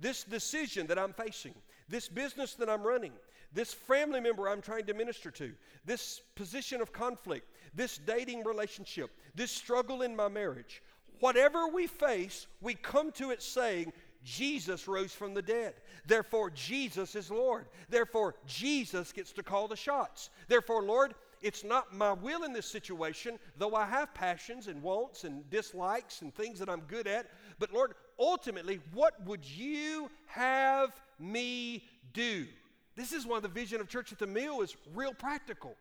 this 0.00 0.24
decision 0.24 0.86
that 0.88 0.98
I'm 0.98 1.12
facing, 1.12 1.54
this 1.88 2.08
business 2.08 2.54
that 2.54 2.68
I'm 2.68 2.82
running, 2.82 3.12
this 3.52 3.72
family 3.72 4.20
member 4.20 4.48
I'm 4.48 4.62
trying 4.62 4.86
to 4.86 4.94
minister 4.94 5.30
to, 5.32 5.52
this 5.84 6.20
position 6.34 6.80
of 6.80 6.92
conflict, 6.92 7.50
this 7.74 7.98
dating 7.98 8.44
relationship, 8.44 9.10
this 9.34 9.50
struggle 9.50 10.02
in 10.02 10.14
my 10.14 10.28
marriage, 10.28 10.82
whatever 11.20 11.68
we 11.68 11.86
face, 11.86 12.46
we 12.60 12.74
come 12.74 13.12
to 13.12 13.30
it 13.30 13.42
saying, 13.42 13.92
Jesus 14.24 14.88
rose 14.88 15.12
from 15.12 15.34
the 15.34 15.42
dead. 15.42 15.74
Therefore, 16.04 16.50
Jesus 16.50 17.14
is 17.14 17.30
Lord. 17.30 17.66
Therefore, 17.88 18.34
Jesus 18.44 19.12
gets 19.12 19.30
to 19.32 19.42
call 19.44 19.68
the 19.68 19.76
shots. 19.76 20.30
Therefore, 20.48 20.82
Lord, 20.82 21.14
it's 21.42 21.62
not 21.62 21.94
my 21.94 22.12
will 22.12 22.42
in 22.42 22.52
this 22.52 22.66
situation, 22.66 23.38
though 23.56 23.76
I 23.76 23.86
have 23.86 24.12
passions 24.14 24.66
and 24.66 24.82
wants 24.82 25.22
and 25.22 25.48
dislikes 25.48 26.22
and 26.22 26.34
things 26.34 26.58
that 26.58 26.68
I'm 26.68 26.80
good 26.80 27.06
at. 27.06 27.30
But 27.60 27.72
Lord, 27.72 27.94
ultimately, 28.18 28.80
what 28.92 29.14
would 29.26 29.44
you 29.44 30.10
have 30.26 30.90
me 31.18 31.84
do? 32.12 32.46
This 32.96 33.12
is 33.12 33.26
why 33.26 33.40
the 33.40 33.48
vision 33.48 33.80
of 33.80 33.88
church 33.88 34.12
at 34.12 34.18
the 34.18 34.26
mill 34.26 34.62
is 34.62 34.76
real 34.94 35.12
practical. 35.12 35.76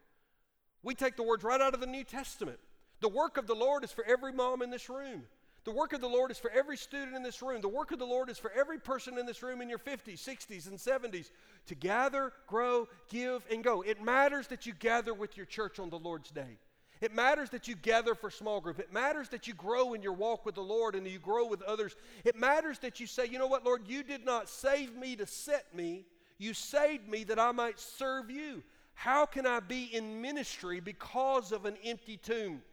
We 0.84 0.96
take 0.96 1.16
the 1.16 1.24
words 1.24 1.44
right 1.44 1.62
out 1.62 1.74
of 1.74 1.80
the 1.80 1.88
New 1.88 2.04
Testament. 2.04 2.60
The 3.02 3.10
work 3.10 3.38
of 3.38 3.48
the 3.48 3.56
Lord 3.56 3.84
is 3.84 3.92
for 3.92 4.04
every 4.06 4.32
mom 4.32 4.62
in 4.62 4.70
this 4.70 4.90
room. 4.90 5.24
The 5.64 5.72
work 5.72 5.94
of 5.94 6.02
the 6.02 6.08
Lord 6.08 6.30
is 6.30 6.38
for 6.38 6.52
every 6.52 6.78
student 6.78 7.16
in 7.16 7.24
this 7.24 7.42
room. 7.42 7.60
The 7.60 7.68
work 7.68 7.92
of 7.92 7.98
the 7.98 8.06
Lord 8.06 8.30
is 8.30 8.38
for 8.38 8.52
every 8.52 8.78
person 8.78 9.18
in 9.18 9.26
this 9.26 9.42
room 9.42 9.62
in 9.62 9.70
your 9.70 9.80
50s, 9.80 10.24
60s, 10.24 10.68
and 10.68 10.78
70s 10.78 11.32
to 11.66 11.76
gather, 11.76 12.34
grow, 12.46 12.88
give, 13.10 13.44
and 13.52 13.64
go. 13.64 13.82
It 13.82 14.04
matters 14.04 14.48
that 14.48 14.68
you 14.68 14.74
gather 14.74 15.14
with 15.14 15.36
your 15.36 15.48
church 15.48 15.80
on 15.80 15.90
the 15.90 15.98
Lord's 15.98 16.30
day. 16.30 16.60
It 17.06 17.14
matters 17.14 17.52
that 17.52 17.68
you 17.68 17.76
gather 17.76 18.16
for 18.16 18.32
small 18.32 18.60
group. 18.60 18.80
It 18.80 18.92
matters 18.92 19.30
that 19.30 19.48
you 19.48 19.54
grow 19.54 19.94
in 19.94 20.02
your 20.02 20.14
walk 20.14 20.44
with 20.44 20.56
the 20.56 20.62
Lord 20.62 20.96
and 20.96 21.06
you 21.06 21.20
grow 21.20 21.46
with 21.46 21.62
others. 21.62 21.96
It 22.24 22.36
matters 22.36 22.80
that 22.80 23.00
you 23.00 23.06
say, 23.06 23.28
you 23.28 23.38
know 23.38 23.46
what, 23.46 23.64
Lord, 23.64 23.84
you 23.86 24.02
did 24.02 24.26
not 24.26 24.50
save 24.50 24.96
me 24.96 25.16
to 25.18 25.28
set 25.28 25.76
me. 25.76 26.08
You 26.40 26.56
saved 26.56 27.08
me 27.08 27.24
that 27.26 27.38
I 27.38 27.52
might 27.52 27.80
serve 27.80 28.32
you. 28.32 28.64
How 28.96 29.28
can 29.28 29.46
I 29.46 29.60
be 29.60 29.84
in 29.84 30.20
ministry 30.20 30.80
because 30.80 31.52
of 31.52 31.66
an 31.66 31.78
empty 31.84 32.18
tomb? 32.18 32.64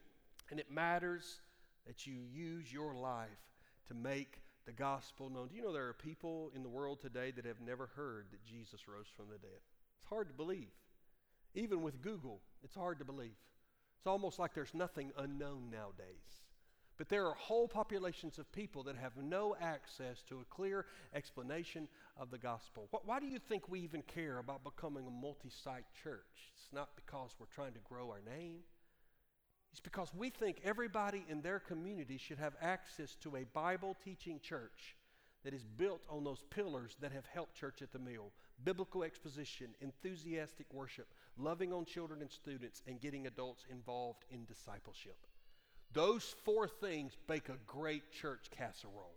And 0.50 0.58
it 0.58 0.70
matters 0.70 1.40
that 1.86 2.06
you 2.06 2.14
use 2.32 2.72
your 2.72 2.94
life 2.94 3.28
to 3.88 3.94
make 3.94 4.40
the 4.64 4.72
gospel 4.72 5.28
known. 5.28 5.48
Do 5.48 5.56
you 5.56 5.62
know 5.62 5.74
there 5.74 5.88
are 5.88 5.92
people 5.92 6.52
in 6.56 6.62
the 6.62 6.70
world 6.70 7.02
today 7.02 7.32
that 7.32 7.44
have 7.44 7.60
never 7.60 7.90
heard 7.96 8.28
that 8.30 8.42
Jesus 8.46 8.88
rose 8.88 9.08
from 9.14 9.26
the 9.28 9.36
dead? 9.36 9.60
It's 9.98 10.08
hard 10.08 10.28
to 10.28 10.34
believe. 10.34 10.70
Even 11.54 11.82
with 11.82 12.00
Google, 12.00 12.40
it's 12.64 12.74
hard 12.74 12.98
to 13.00 13.04
believe. 13.04 13.36
It's 14.02 14.08
almost 14.08 14.40
like 14.40 14.52
there's 14.52 14.74
nothing 14.74 15.12
unknown 15.16 15.70
nowadays. 15.70 16.42
But 16.98 17.08
there 17.08 17.24
are 17.24 17.34
whole 17.34 17.68
populations 17.68 18.36
of 18.36 18.50
people 18.50 18.82
that 18.82 18.96
have 18.96 19.16
no 19.16 19.54
access 19.60 20.24
to 20.28 20.40
a 20.40 20.44
clear 20.52 20.86
explanation 21.14 21.86
of 22.16 22.32
the 22.32 22.38
gospel. 22.38 22.88
Why 23.04 23.20
do 23.20 23.26
you 23.26 23.38
think 23.38 23.68
we 23.68 23.78
even 23.78 24.02
care 24.02 24.38
about 24.38 24.64
becoming 24.64 25.06
a 25.06 25.10
multi 25.10 25.50
site 25.50 25.84
church? 26.02 26.50
It's 26.56 26.72
not 26.72 26.88
because 26.96 27.30
we're 27.38 27.46
trying 27.46 27.74
to 27.74 27.78
grow 27.88 28.10
our 28.10 28.22
name. 28.28 28.62
It's 29.70 29.80
because 29.80 30.12
we 30.12 30.30
think 30.30 30.60
everybody 30.64 31.24
in 31.28 31.40
their 31.40 31.60
community 31.60 32.18
should 32.18 32.38
have 32.38 32.54
access 32.60 33.14
to 33.22 33.36
a 33.36 33.44
Bible 33.54 33.96
teaching 34.04 34.40
church 34.42 34.96
that 35.44 35.54
is 35.54 35.64
built 35.64 36.02
on 36.10 36.24
those 36.24 36.42
pillars 36.50 36.96
that 37.00 37.12
have 37.12 37.26
helped 37.32 37.54
Church 37.54 37.82
at 37.82 37.92
the 37.92 38.00
Mill 38.00 38.32
biblical 38.64 39.02
exposition, 39.02 39.68
enthusiastic 39.80 40.66
worship, 40.72 41.06
loving 41.38 41.72
on 41.72 41.84
children 41.84 42.20
and 42.20 42.30
students, 42.30 42.82
and 42.86 43.00
getting 43.00 43.26
adults 43.26 43.64
involved 43.70 44.24
in 44.30 44.44
discipleship. 44.44 45.16
Those 45.92 46.34
four 46.44 46.68
things 46.68 47.12
make 47.28 47.48
a 47.48 47.56
great 47.66 48.12
church 48.12 48.46
casserole. 48.56 49.16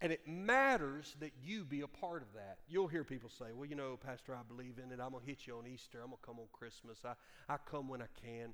And 0.00 0.12
it 0.12 0.26
matters 0.28 1.16
that 1.20 1.32
you 1.42 1.64
be 1.64 1.80
a 1.80 1.86
part 1.86 2.22
of 2.22 2.28
that. 2.34 2.58
You'll 2.68 2.88
hear 2.88 3.02
people 3.02 3.30
say, 3.30 3.46
Well, 3.54 3.66
you 3.66 3.76
know, 3.76 3.96
Pastor, 3.96 4.34
I 4.34 4.42
believe 4.46 4.74
in 4.82 4.92
it. 4.92 5.00
I'm 5.02 5.12
going 5.12 5.22
to 5.22 5.28
hit 5.28 5.46
you 5.46 5.56
on 5.56 5.66
Easter. 5.66 6.00
I'm 6.02 6.08
going 6.08 6.18
to 6.20 6.26
come 6.26 6.38
on 6.38 6.46
Christmas. 6.52 6.98
I, 7.04 7.14
I 7.52 7.56
come 7.70 7.88
when 7.88 8.02
I 8.02 8.08
can. 8.22 8.52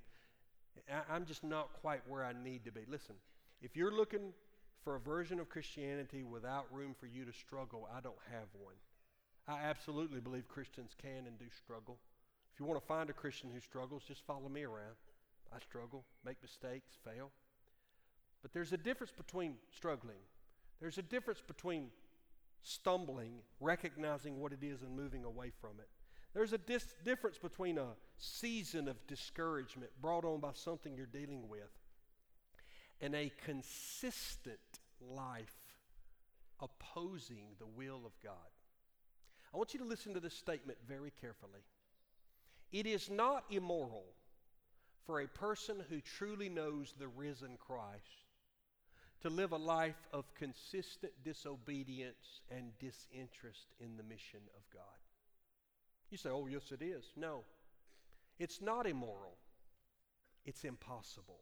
I'm 1.10 1.26
just 1.26 1.42
not 1.42 1.72
quite 1.80 2.00
where 2.08 2.24
I 2.24 2.32
need 2.32 2.64
to 2.64 2.72
be. 2.72 2.82
Listen, 2.88 3.16
if 3.60 3.76
you're 3.76 3.92
looking 3.92 4.32
for 4.84 4.96
a 4.96 5.00
version 5.00 5.38
of 5.38 5.48
Christianity 5.48 6.22
without 6.22 6.66
room 6.72 6.94
for 6.98 7.06
you 7.06 7.24
to 7.24 7.32
struggle, 7.32 7.88
I 7.94 8.00
don't 8.00 8.14
have 8.30 8.48
one. 8.58 8.74
I 9.46 9.64
absolutely 9.64 10.20
believe 10.20 10.48
Christians 10.48 10.92
can 11.00 11.26
and 11.26 11.38
do 11.38 11.46
struggle. 11.62 11.98
If 12.52 12.60
you 12.60 12.66
want 12.66 12.80
to 12.80 12.86
find 12.86 13.08
a 13.10 13.12
Christian 13.12 13.50
who 13.52 13.60
struggles, 13.60 14.02
just 14.06 14.26
follow 14.26 14.48
me 14.48 14.62
around. 14.62 14.96
I 15.54 15.58
struggle, 15.60 16.04
make 16.24 16.36
mistakes, 16.42 16.92
fail. 17.04 17.30
But 18.42 18.52
there's 18.52 18.72
a 18.72 18.76
difference 18.76 19.12
between 19.12 19.54
struggling. 19.74 20.18
There's 20.80 20.98
a 20.98 21.02
difference 21.02 21.40
between 21.46 21.88
stumbling, 22.62 23.40
recognizing 23.60 24.38
what 24.38 24.52
it 24.52 24.62
is, 24.62 24.82
and 24.82 24.96
moving 24.96 25.24
away 25.24 25.50
from 25.60 25.80
it. 25.80 25.88
There's 26.34 26.52
a 26.52 26.58
dis- 26.58 26.94
difference 27.04 27.38
between 27.38 27.78
a 27.78 27.88
season 28.18 28.88
of 28.88 29.06
discouragement 29.06 29.90
brought 30.00 30.24
on 30.24 30.40
by 30.40 30.52
something 30.54 30.94
you're 30.96 31.06
dealing 31.06 31.48
with 31.48 31.70
and 33.00 33.14
a 33.14 33.30
consistent 33.44 34.58
life 35.00 35.56
opposing 36.60 37.48
the 37.58 37.66
will 37.66 38.02
of 38.06 38.12
God. 38.22 38.32
I 39.52 39.56
want 39.56 39.74
you 39.74 39.80
to 39.80 39.84
listen 39.84 40.14
to 40.14 40.20
this 40.20 40.34
statement 40.34 40.78
very 40.88 41.12
carefully. 41.20 41.60
It 42.72 42.86
is 42.86 43.10
not 43.10 43.44
immoral 43.50 44.04
for 45.06 45.20
a 45.20 45.28
person 45.28 45.76
who 45.90 46.00
truly 46.00 46.48
knows 46.48 46.94
the 46.98 47.08
risen 47.08 47.58
Christ 47.58 48.22
to 49.20 49.28
live 49.28 49.52
a 49.52 49.56
life 49.56 50.08
of 50.12 50.32
consistent 50.34 51.12
disobedience 51.24 52.40
and 52.50 52.76
disinterest 52.78 53.66
in 53.78 53.96
the 53.96 54.02
mission 54.02 54.40
of 54.56 54.62
God. 54.72 54.82
You 56.10 56.18
say, 56.18 56.30
oh, 56.30 56.46
yes, 56.46 56.72
it 56.72 56.82
is. 56.82 57.04
No, 57.16 57.44
it's 58.38 58.60
not 58.60 58.86
immoral, 58.86 59.36
it's 60.44 60.64
impossible. 60.64 61.40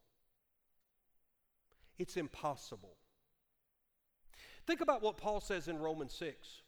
It's 1.98 2.16
impossible. 2.16 2.96
Think 4.66 4.80
about 4.80 5.02
what 5.02 5.18
Paul 5.18 5.40
says 5.40 5.68
in 5.68 5.78
Romans 5.78 6.14
6. 6.14 6.62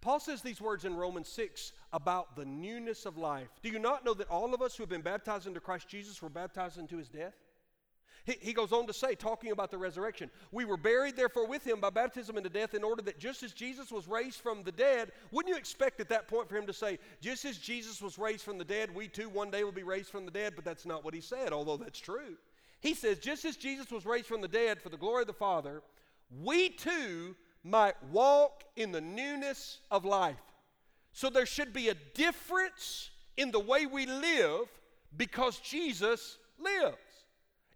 Paul 0.00 0.20
says 0.20 0.40
these 0.40 0.60
words 0.60 0.84
in 0.84 0.96
Romans 0.96 1.28
6 1.28 1.72
about 1.92 2.34
the 2.34 2.44
newness 2.44 3.04
of 3.04 3.18
life. 3.18 3.48
Do 3.62 3.68
you 3.68 3.78
not 3.78 4.04
know 4.04 4.14
that 4.14 4.30
all 4.30 4.54
of 4.54 4.62
us 4.62 4.76
who 4.76 4.82
have 4.82 4.90
been 4.90 5.02
baptized 5.02 5.46
into 5.46 5.60
Christ 5.60 5.88
Jesus 5.88 6.22
were 6.22 6.30
baptized 6.30 6.78
into 6.78 6.96
his 6.96 7.08
death? 7.08 7.34
He, 8.24 8.36
he 8.40 8.52
goes 8.52 8.72
on 8.72 8.86
to 8.86 8.92
say, 8.92 9.14
talking 9.14 9.50
about 9.50 9.70
the 9.70 9.78
resurrection, 9.78 10.30
we 10.52 10.64
were 10.64 10.76
buried 10.76 11.16
therefore 11.16 11.46
with 11.46 11.66
him 11.66 11.80
by 11.80 11.90
baptism 11.90 12.36
into 12.36 12.48
death, 12.48 12.74
in 12.74 12.84
order 12.84 13.02
that 13.02 13.18
just 13.18 13.42
as 13.42 13.52
Jesus 13.52 13.90
was 13.90 14.06
raised 14.08 14.40
from 14.40 14.62
the 14.62 14.72
dead, 14.72 15.12
wouldn't 15.30 15.52
you 15.52 15.58
expect 15.58 16.00
at 16.00 16.08
that 16.10 16.28
point 16.28 16.48
for 16.48 16.56
him 16.56 16.66
to 16.66 16.72
say, 16.72 16.98
just 17.20 17.44
as 17.44 17.58
Jesus 17.58 18.00
was 18.00 18.18
raised 18.18 18.42
from 18.42 18.58
the 18.58 18.64
dead, 18.64 18.94
we 18.94 19.08
too 19.08 19.28
one 19.28 19.50
day 19.50 19.64
will 19.64 19.72
be 19.72 19.82
raised 19.82 20.10
from 20.10 20.24
the 20.24 20.30
dead? 20.30 20.54
But 20.54 20.64
that's 20.64 20.86
not 20.86 21.04
what 21.04 21.14
he 21.14 21.20
said, 21.20 21.52
although 21.52 21.76
that's 21.76 21.98
true. 21.98 22.36
He 22.80 22.94
says, 22.94 23.18
just 23.18 23.44
as 23.44 23.56
Jesus 23.56 23.90
was 23.90 24.06
raised 24.06 24.26
from 24.26 24.40
the 24.40 24.48
dead 24.48 24.80
for 24.80 24.88
the 24.88 24.96
glory 24.96 25.22
of 25.22 25.26
the 25.26 25.34
Father, 25.34 25.82
we 26.42 26.70
too 26.70 27.36
might 27.62 28.02
walk 28.10 28.64
in 28.76 28.92
the 28.92 29.00
newness 29.00 29.78
of 29.90 30.04
life. 30.04 30.36
So 31.12 31.28
there 31.28 31.46
should 31.46 31.72
be 31.72 31.88
a 31.88 31.94
difference 32.14 33.10
in 33.36 33.50
the 33.50 33.60
way 33.60 33.86
we 33.86 34.06
live 34.06 34.66
because 35.16 35.58
Jesus 35.58 36.38
lives. 36.58 36.96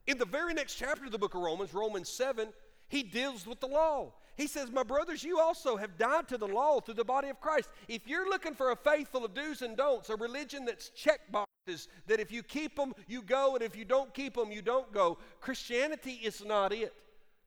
In 0.06 0.18
the 0.18 0.26
very 0.26 0.54
next 0.54 0.74
chapter 0.74 1.06
of 1.06 1.12
the 1.12 1.18
book 1.18 1.34
of 1.34 1.40
Romans, 1.40 1.74
Romans 1.74 2.08
7, 2.08 2.48
he 2.88 3.02
deals 3.02 3.46
with 3.46 3.60
the 3.60 3.66
law. 3.66 4.12
He 4.36 4.46
says, 4.46 4.70
My 4.70 4.82
brothers, 4.82 5.22
you 5.22 5.38
also 5.38 5.76
have 5.76 5.96
died 5.96 6.28
to 6.28 6.38
the 6.38 6.46
law 6.46 6.80
through 6.80 6.94
the 6.94 7.04
body 7.04 7.28
of 7.28 7.40
Christ. 7.40 7.68
If 7.88 8.06
you're 8.06 8.28
looking 8.28 8.54
for 8.54 8.72
a 8.72 8.76
faith 8.76 9.08
full 9.08 9.24
of 9.24 9.34
do's 9.34 9.62
and 9.62 9.76
don'ts, 9.76 10.10
a 10.10 10.16
religion 10.16 10.64
that's 10.64 10.90
check 10.90 11.20
boxes, 11.30 11.88
that 12.06 12.20
if 12.20 12.30
you 12.30 12.42
keep 12.42 12.76
them, 12.76 12.92
you 13.06 13.22
go, 13.22 13.54
and 13.54 13.62
if 13.62 13.76
you 13.76 13.84
don't 13.84 14.12
keep 14.12 14.34
them, 14.34 14.50
you 14.50 14.60
don't 14.60 14.92
go, 14.92 15.18
Christianity 15.40 16.20
is 16.22 16.44
not 16.44 16.72
it. 16.72 16.92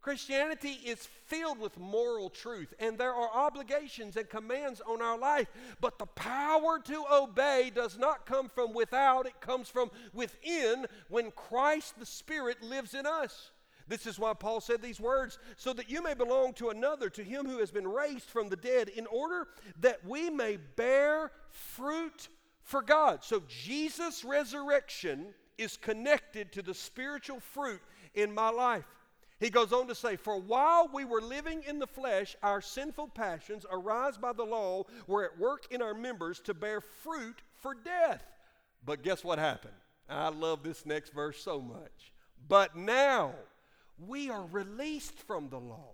Christianity 0.02 0.80
is 0.86 1.08
filled 1.26 1.60
with 1.60 1.78
moral 1.78 2.30
truth, 2.30 2.74
and 2.80 2.98
there 2.98 3.14
are 3.14 3.30
obligations 3.34 4.16
and 4.16 4.30
commands 4.30 4.82
on 4.88 5.02
our 5.02 5.18
life. 5.18 5.48
But 5.82 6.00
the 6.00 6.06
power 6.06 6.80
to 6.80 7.06
obey 7.12 7.72
does 7.74 7.98
not 7.98 8.26
come 8.26 8.48
from 8.48 8.74
without, 8.74 9.26
it 9.26 9.42
comes 9.42 9.68
from 9.68 9.92
within 10.14 10.86
when 11.10 11.32
Christ 11.32 12.00
the 12.00 12.06
Spirit 12.06 12.64
lives 12.64 12.94
in 12.94 13.06
us. 13.06 13.52
This 13.88 14.06
is 14.06 14.20
why 14.20 14.34
Paul 14.34 14.60
said 14.60 14.82
these 14.82 15.00
words 15.00 15.40
so 15.56 15.74
that 15.74 15.90
you 15.90 16.04
may 16.04 16.14
belong 16.14 16.54
to 16.56 16.70
another, 16.70 17.10
to 17.10 17.24
him 17.24 17.46
who 17.46 17.60
has 17.60 17.72
been 17.72 17.88
raised 17.88 18.30
from 18.30 18.50
the 18.50 18.56
dead, 18.56 18.90
in 18.90 19.08
order 19.08 19.48
that 19.80 20.06
we 20.06 20.30
may 20.30 20.58
bear 20.58 21.32
fruit 21.50 22.28
for 22.64 22.82
God. 22.82 23.24
So 23.24 23.44
Jesus' 23.48 24.26
resurrection 24.26 25.34
is 25.58 25.78
connected 25.78 26.52
to 26.52 26.62
the 26.62 26.74
spiritual 26.74 27.40
fruit 27.40 27.82
in 28.14 28.34
my 28.34 28.50
life. 28.50 28.86
He 29.40 29.50
goes 29.50 29.72
on 29.72 29.88
to 29.88 29.96
say, 29.96 30.16
For 30.16 30.40
while 30.40 30.90
we 30.92 31.06
were 31.06 31.22
living 31.22 31.64
in 31.68 31.80
the 31.80 31.88
flesh, 31.88 32.36
our 32.42 32.62
sinful 32.62 33.10
passions, 33.10 33.66
arise 33.72 34.18
by 34.18 34.34
the 34.34 34.44
law, 34.44 34.86
were 35.06 35.26
at 35.26 35.38
work 35.38 35.68
in 35.72 35.82
our 35.82 35.94
members 35.94 36.40
to 36.42 36.54
bear 36.54 36.82
fruit 36.82 37.42
for 37.56 37.76
death. 37.76 38.24
But 38.84 39.04
guess 39.04 39.24
what 39.24 39.38
happened? 39.38 39.76
I 40.10 40.30
love 40.30 40.64
this 40.64 40.86
next 40.86 41.14
verse 41.14 41.42
so 41.42 41.62
much. 41.62 42.14
But 42.48 42.76
now 42.76 43.34
we 44.08 44.30
are 44.30 44.46
released 44.52 45.20
from 45.20 45.50
the 45.50 45.60
law. 45.60 45.92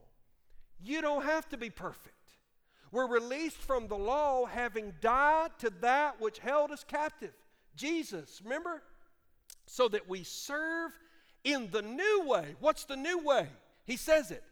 You 0.82 1.02
don't 1.02 1.26
have 1.26 1.50
to 1.50 1.58
be 1.58 1.70
perfect. 1.70 2.14
We're 2.92 3.08
released 3.08 3.58
from 3.58 3.88
the 3.88 3.98
law, 3.98 4.46
having 4.46 4.94
died 5.02 5.52
to 5.60 5.72
that 5.82 6.22
which 6.22 6.38
held 6.40 6.72
us 6.72 6.84
captive. 6.84 7.34
Jesus, 7.76 8.40
remember? 8.44 8.84
So 9.66 9.88
that 9.90 10.08
we 10.08 10.24
serve 10.24 10.92
in 11.44 11.70
the 11.72 11.82
new 11.82 12.24
way. 12.26 12.56
What's 12.60 12.86
the 12.86 12.96
new 12.96 13.20
way? 13.20 13.48
He 13.86 13.98
says 13.98 14.32
it 14.32 14.44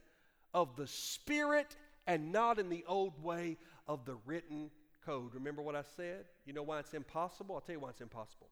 of 0.54 0.76
the 0.76 0.88
Spirit 0.88 1.76
and 2.08 2.32
not 2.32 2.60
in 2.60 2.70
the 2.70 2.84
old 2.88 3.22
way 3.24 3.58
of 3.88 4.06
the 4.06 4.18
written 4.26 4.70
code. 5.06 5.34
Remember 5.34 5.62
what 5.62 5.76
I 5.76 5.84
said? 5.96 6.26
You 6.46 6.54
know 6.54 6.64
why 6.64 6.80
it's 6.80 6.94
impossible? 6.94 7.56
I'll 7.56 7.62
tell 7.62 7.76
you 7.76 7.82
why 7.82 7.90
it's 7.90 8.02
impossible. 8.02 8.50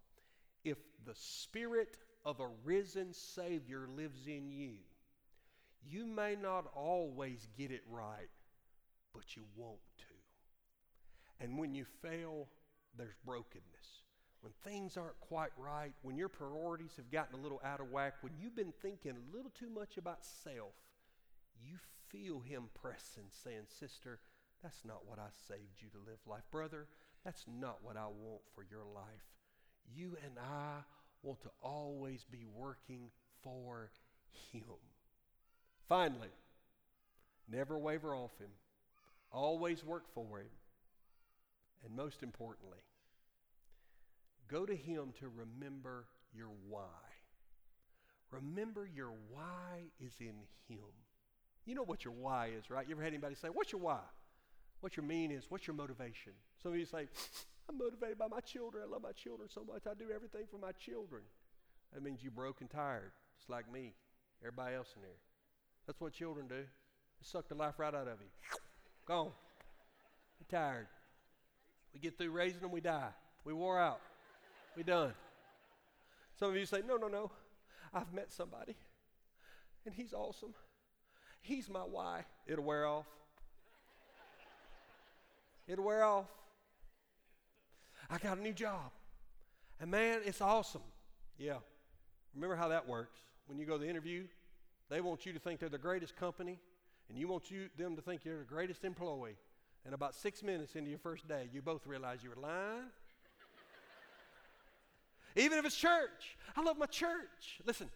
If 0.63 0.77
the 1.05 1.15
Spirit 1.15 1.97
of 2.25 2.39
a 2.39 2.47
risen 2.63 3.13
Savior 3.13 3.87
lives 3.95 4.27
in 4.27 4.51
you, 4.51 4.75
you 5.85 6.05
may 6.05 6.35
not 6.35 6.65
always 6.75 7.47
get 7.57 7.71
it 7.71 7.83
right, 7.89 8.29
but 9.13 9.35
you 9.35 9.43
want 9.55 9.79
to. 9.97 11.43
And 11.43 11.57
when 11.57 11.73
you 11.73 11.85
fail, 12.01 12.47
there's 12.97 13.15
brokenness 13.25 14.03
when 14.41 14.53
things 14.63 14.95
aren't 14.95 15.19
quite 15.19 15.51
right, 15.57 15.91
when 16.01 16.15
your 16.15 16.29
priorities 16.29 16.93
have 16.95 17.11
gotten 17.11 17.37
a 17.37 17.41
little 17.41 17.61
out 17.63 17.81
of 17.81 17.91
whack, 17.91 18.15
when 18.21 18.33
you've 18.39 18.55
been 18.55 18.73
thinking 18.81 19.11
a 19.11 19.35
little 19.35 19.51
too 19.51 19.69
much 19.69 19.97
about 19.97 20.23
self, 20.23 20.73
you 21.61 21.77
feel 22.09 22.39
Him 22.39 22.69
pressing, 22.73 23.25
saying, 23.43 23.63
Sister, 23.79 24.19
that's 24.63 24.85
not 24.85 25.05
what 25.05 25.19
I 25.19 25.27
saved 25.47 25.81
you 25.81 25.89
to 25.89 26.09
live 26.09 26.19
life. 26.25 26.43
Brother, 26.51 26.87
that's 27.25 27.45
not 27.59 27.79
what 27.83 27.97
I 27.97 28.05
want 28.05 28.41
for 28.55 28.63
your 28.69 28.85
life. 28.93 29.05
You 29.93 30.17
and 30.23 30.37
I 30.39 30.83
want 31.21 31.41
to 31.41 31.49
always 31.61 32.25
be 32.29 32.45
working 32.45 33.09
for 33.43 33.91
Him. 34.51 34.63
Finally, 35.87 36.29
never 37.51 37.77
waver 37.77 38.15
off 38.15 38.37
Him, 38.39 38.51
always 39.31 39.83
work 39.83 40.05
for 40.13 40.39
Him. 40.39 40.47
And 41.83 41.95
most 41.95 42.23
importantly, 42.23 42.79
Go 44.49 44.65
to 44.65 44.75
Him 44.75 45.13
to 45.19 45.27
remember 45.27 46.05
your 46.33 46.49
why. 46.67 46.81
Remember 48.31 48.87
your 48.93 49.11
why 49.31 49.83
is 49.99 50.13
in 50.19 50.35
Him. 50.67 50.85
You 51.65 51.75
know 51.75 51.83
what 51.83 52.03
your 52.03 52.13
why 52.13 52.49
is, 52.57 52.69
right? 52.69 52.87
You 52.87 52.95
ever 52.95 53.03
had 53.03 53.13
anybody 53.13 53.35
say, 53.35 53.49
What's 53.49 53.71
your 53.71 53.81
why? 53.81 53.99
What 54.81 54.95
your 54.95 55.05
mean 55.05 55.31
is, 55.31 55.45
what's 55.49 55.67
your 55.67 55.75
motivation? 55.75 56.31
Some 56.63 56.71
of 56.71 56.77
you 56.77 56.85
say, 56.85 57.07
I'm 57.67 57.77
motivated 57.77 58.17
by 58.17 58.27
my 58.27 58.39
children. 58.39 58.83
I 58.87 58.91
love 58.91 59.03
my 59.03 59.11
children 59.11 59.49
so 59.53 59.63
much. 59.63 59.83
I 59.85 59.93
do 59.93 60.05
everything 60.13 60.45
for 60.49 60.57
my 60.57 60.71
children. 60.71 61.21
That 61.93 62.01
means 62.01 62.23
you're 62.23 62.31
broke 62.31 62.61
and 62.61 62.69
tired, 62.69 63.11
just 63.37 63.49
like 63.49 63.71
me, 63.71 63.93
everybody 64.41 64.75
else 64.75 64.93
in 64.95 65.01
there. 65.01 65.19
That's 65.85 65.99
what 65.99 66.13
children 66.13 66.47
do. 66.47 66.55
They 66.55 67.23
suck 67.23 67.49
the 67.49 67.55
life 67.55 67.77
right 67.77 67.93
out 67.93 68.07
of 68.07 68.19
you. 68.21 68.29
Gone. 69.05 69.31
You're 70.39 70.59
tired. 70.59 70.87
We 71.93 71.99
get 71.99 72.17
through 72.17 72.31
raising 72.31 72.61
them, 72.61 72.71
we 72.71 72.81
die. 72.81 73.09
We 73.43 73.53
wore 73.53 73.79
out. 73.79 73.99
We 74.79 74.83
done. 74.83 75.11
Some 76.39 76.51
of 76.51 76.55
you 76.55 76.65
say, 76.65 76.81
no, 76.87 76.95
no, 76.95 77.09
no. 77.09 77.31
I've 77.93 78.13
met 78.13 78.31
somebody, 78.31 78.77
and 79.85 79.93
he's 79.93 80.13
awesome. 80.13 80.53
He's 81.41 81.69
my 81.69 81.81
why. 81.81 82.23
It'll 82.47 82.63
wear 82.63 82.85
off. 82.85 83.05
It'll 85.67 85.83
wear 85.83 86.05
off. 86.05 86.29
I 88.09 88.19
got 88.19 88.37
a 88.37 88.41
new 88.41 88.53
job. 88.53 88.91
And 89.81 89.91
man, 89.91 90.21
it's 90.23 90.39
awesome. 90.39 90.83
Yeah. 91.37 91.57
Remember 92.33 92.55
how 92.55 92.69
that 92.69 92.87
works. 92.87 93.19
When 93.47 93.59
you 93.59 93.65
go 93.65 93.73
to 93.73 93.83
the 93.83 93.89
interview, 93.89 94.27
they 94.89 95.01
want 95.01 95.25
you 95.25 95.33
to 95.33 95.39
think 95.39 95.59
they're 95.59 95.67
the 95.67 95.77
greatest 95.77 96.15
company, 96.15 96.57
and 97.09 97.17
you 97.17 97.27
want 97.27 97.51
you, 97.51 97.67
them 97.77 97.97
to 97.97 98.01
think 98.01 98.23
you're 98.23 98.39
the 98.39 98.45
greatest 98.45 98.85
employee. 98.85 99.35
And 99.83 99.93
about 99.93 100.15
six 100.15 100.41
minutes 100.41 100.77
into 100.77 100.89
your 100.89 100.99
first 100.99 101.27
day, 101.27 101.49
you 101.51 101.61
both 101.61 101.85
realize 101.85 102.23
you 102.23 102.29
were 102.29 102.41
lying 102.41 102.85
even 105.39 105.57
if 105.57 105.65
it's 105.65 105.75
church. 105.75 106.37
I 106.55 106.61
love 106.61 106.77
my 106.77 106.85
church. 106.85 107.59
Listen, 107.65 107.89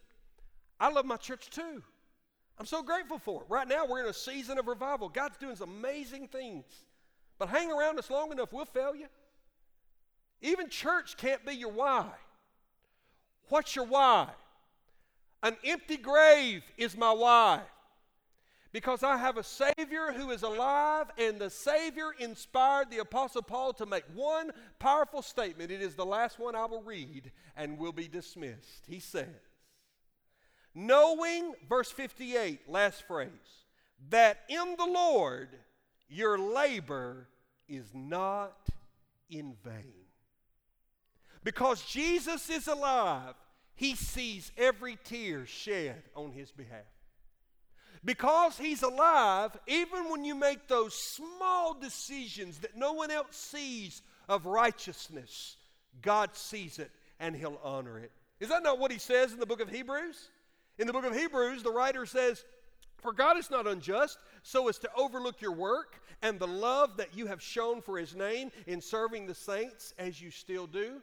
I 0.79 0.89
love 0.89 1.05
my 1.05 1.17
church 1.17 1.49
too. 1.49 1.83
I'm 2.57 2.65
so 2.65 2.83
grateful 2.83 3.17
for 3.17 3.41
it. 3.41 3.47
Right 3.49 3.67
now, 3.67 3.85
we're 3.85 4.03
in 4.03 4.09
a 4.09 4.13
season 4.13 4.57
of 4.57 4.67
revival. 4.67 5.09
God's 5.09 5.37
doing 5.37 5.55
some 5.55 5.69
amazing 5.71 6.27
things. 6.27 6.65
But 7.39 7.49
hang 7.49 7.71
around 7.71 7.97
us 7.97 8.09
long 8.09 8.31
enough, 8.31 8.53
we'll 8.53 8.65
fail 8.65 8.95
you. 8.95 9.07
Even 10.41 10.69
church 10.69 11.17
can't 11.17 11.43
be 11.45 11.53
your 11.55 11.71
why. 11.71 12.05
What's 13.49 13.75
your 13.75 13.85
why? 13.85 14.29
An 15.41 15.57
empty 15.65 15.97
grave 15.97 16.63
is 16.77 16.95
my 16.95 17.11
why 17.11 17.61
because 18.73 19.03
I 19.03 19.17
have 19.17 19.37
a 19.37 19.43
Savior 19.43 20.11
who 20.11 20.31
is 20.31 20.41
alive, 20.41 21.05
and 21.19 21.39
the 21.39 21.51
Savior 21.51 22.09
inspired 22.17 22.89
the 22.89 22.97
Apostle 22.97 23.43
Paul 23.43 23.71
to 23.73 23.85
make 23.85 24.03
one 24.15 24.51
powerful 24.79 25.21
statement. 25.21 25.69
It 25.69 25.81
is 25.81 25.93
the 25.93 26.05
last 26.05 26.39
one 26.39 26.55
I 26.55 26.65
will 26.65 26.81
read 26.81 27.31
and 27.55 27.77
will 27.77 27.91
be 27.91 28.07
dismissed. 28.07 28.83
He 28.87 28.99
says, 28.99 29.27
Knowing, 30.73 31.53
verse 31.69 31.91
58, 31.91 32.67
last 32.67 33.03
phrase, 33.07 33.29
that 34.09 34.39
in 34.49 34.75
the 34.75 34.87
Lord 34.87 35.49
your 36.09 36.39
labor 36.39 37.27
is 37.69 37.85
not 37.93 38.57
in 39.29 39.55
vain. 39.63 39.93
Because 41.43 41.85
Jesus 41.85 42.49
is 42.49 42.67
alive, 42.67 43.35
he 43.75 43.93
sees 43.93 44.51
every 44.57 44.97
tear 45.03 45.45
shed 45.45 46.01
on 46.15 46.31
his 46.31 46.49
behalf. 46.49 46.81
Because 48.05 48.57
He's 48.57 48.83
alive, 48.83 49.57
even 49.67 50.09
when 50.09 50.25
you 50.25 50.35
make 50.35 50.67
those 50.67 50.93
small 50.93 51.73
decisions 51.73 52.59
that 52.59 52.75
no 52.75 52.93
one 52.93 53.11
else 53.11 53.35
sees 53.35 54.01
of 54.27 54.45
righteousness, 54.45 55.57
God 56.01 56.35
sees 56.35 56.79
it 56.79 56.91
and 57.19 57.35
He'll 57.35 57.59
honor 57.63 57.99
it. 57.99 58.11
Is 58.39 58.49
that 58.49 58.63
not 58.63 58.79
what 58.79 58.91
He 58.91 58.99
says 58.99 59.31
in 59.31 59.39
the 59.39 59.45
book 59.45 59.61
of 59.61 59.69
Hebrews? 59.69 60.29
In 60.77 60.87
the 60.87 60.93
book 60.93 61.05
of 61.05 61.15
Hebrews, 61.15 61.63
the 61.63 61.71
writer 61.71 62.05
says, 62.05 62.43
For 62.97 63.13
God 63.13 63.37
is 63.37 63.49
not 63.49 63.67
unjust 63.67 64.17
so 64.41 64.67
as 64.67 64.79
to 64.79 64.89
overlook 64.97 65.41
your 65.41 65.53
work 65.53 66.01
and 66.21 66.39
the 66.39 66.47
love 66.47 66.97
that 66.97 67.15
you 67.15 67.27
have 67.27 67.41
shown 67.41 67.81
for 67.81 67.97
His 67.97 68.15
name 68.15 68.51
in 68.67 68.81
serving 68.81 69.27
the 69.27 69.35
saints 69.35 69.93
as 69.97 70.21
you 70.21 70.31
still 70.31 70.67
do. 70.67 71.01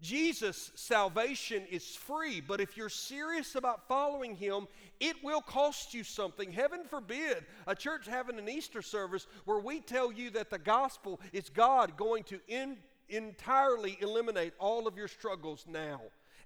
Jesus' 0.00 0.72
salvation 0.74 1.64
is 1.70 1.84
free, 1.94 2.40
but 2.40 2.60
if 2.60 2.76
you're 2.76 2.88
serious 2.88 3.54
about 3.54 3.86
following 3.86 4.34
Him, 4.34 4.66
it 4.98 5.16
will 5.22 5.42
cost 5.42 5.92
you 5.92 6.04
something. 6.04 6.52
Heaven 6.52 6.80
forbid 6.88 7.44
a 7.66 7.74
church 7.74 8.06
having 8.06 8.38
an 8.38 8.48
Easter 8.48 8.82
service 8.82 9.26
where 9.44 9.58
we 9.58 9.80
tell 9.80 10.10
you 10.10 10.30
that 10.30 10.50
the 10.50 10.58
gospel 10.58 11.20
is 11.32 11.50
God 11.50 11.96
going 11.96 12.24
to 12.24 12.40
in, 12.48 12.78
entirely 13.08 13.98
eliminate 14.00 14.54
all 14.58 14.86
of 14.86 14.96
your 14.96 15.08
struggles 15.08 15.66
now. 15.68 16.00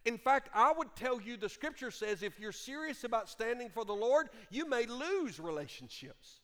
In 0.04 0.18
fact, 0.18 0.50
I 0.52 0.72
would 0.76 0.94
tell 0.96 1.20
you 1.20 1.36
the 1.36 1.48
scripture 1.48 1.90
says 1.90 2.22
if 2.22 2.38
you're 2.38 2.52
serious 2.52 3.04
about 3.04 3.28
standing 3.28 3.70
for 3.70 3.84
the 3.84 3.94
Lord, 3.94 4.28
you 4.50 4.68
may 4.68 4.86
lose 4.86 5.40
relationships. 5.40 6.40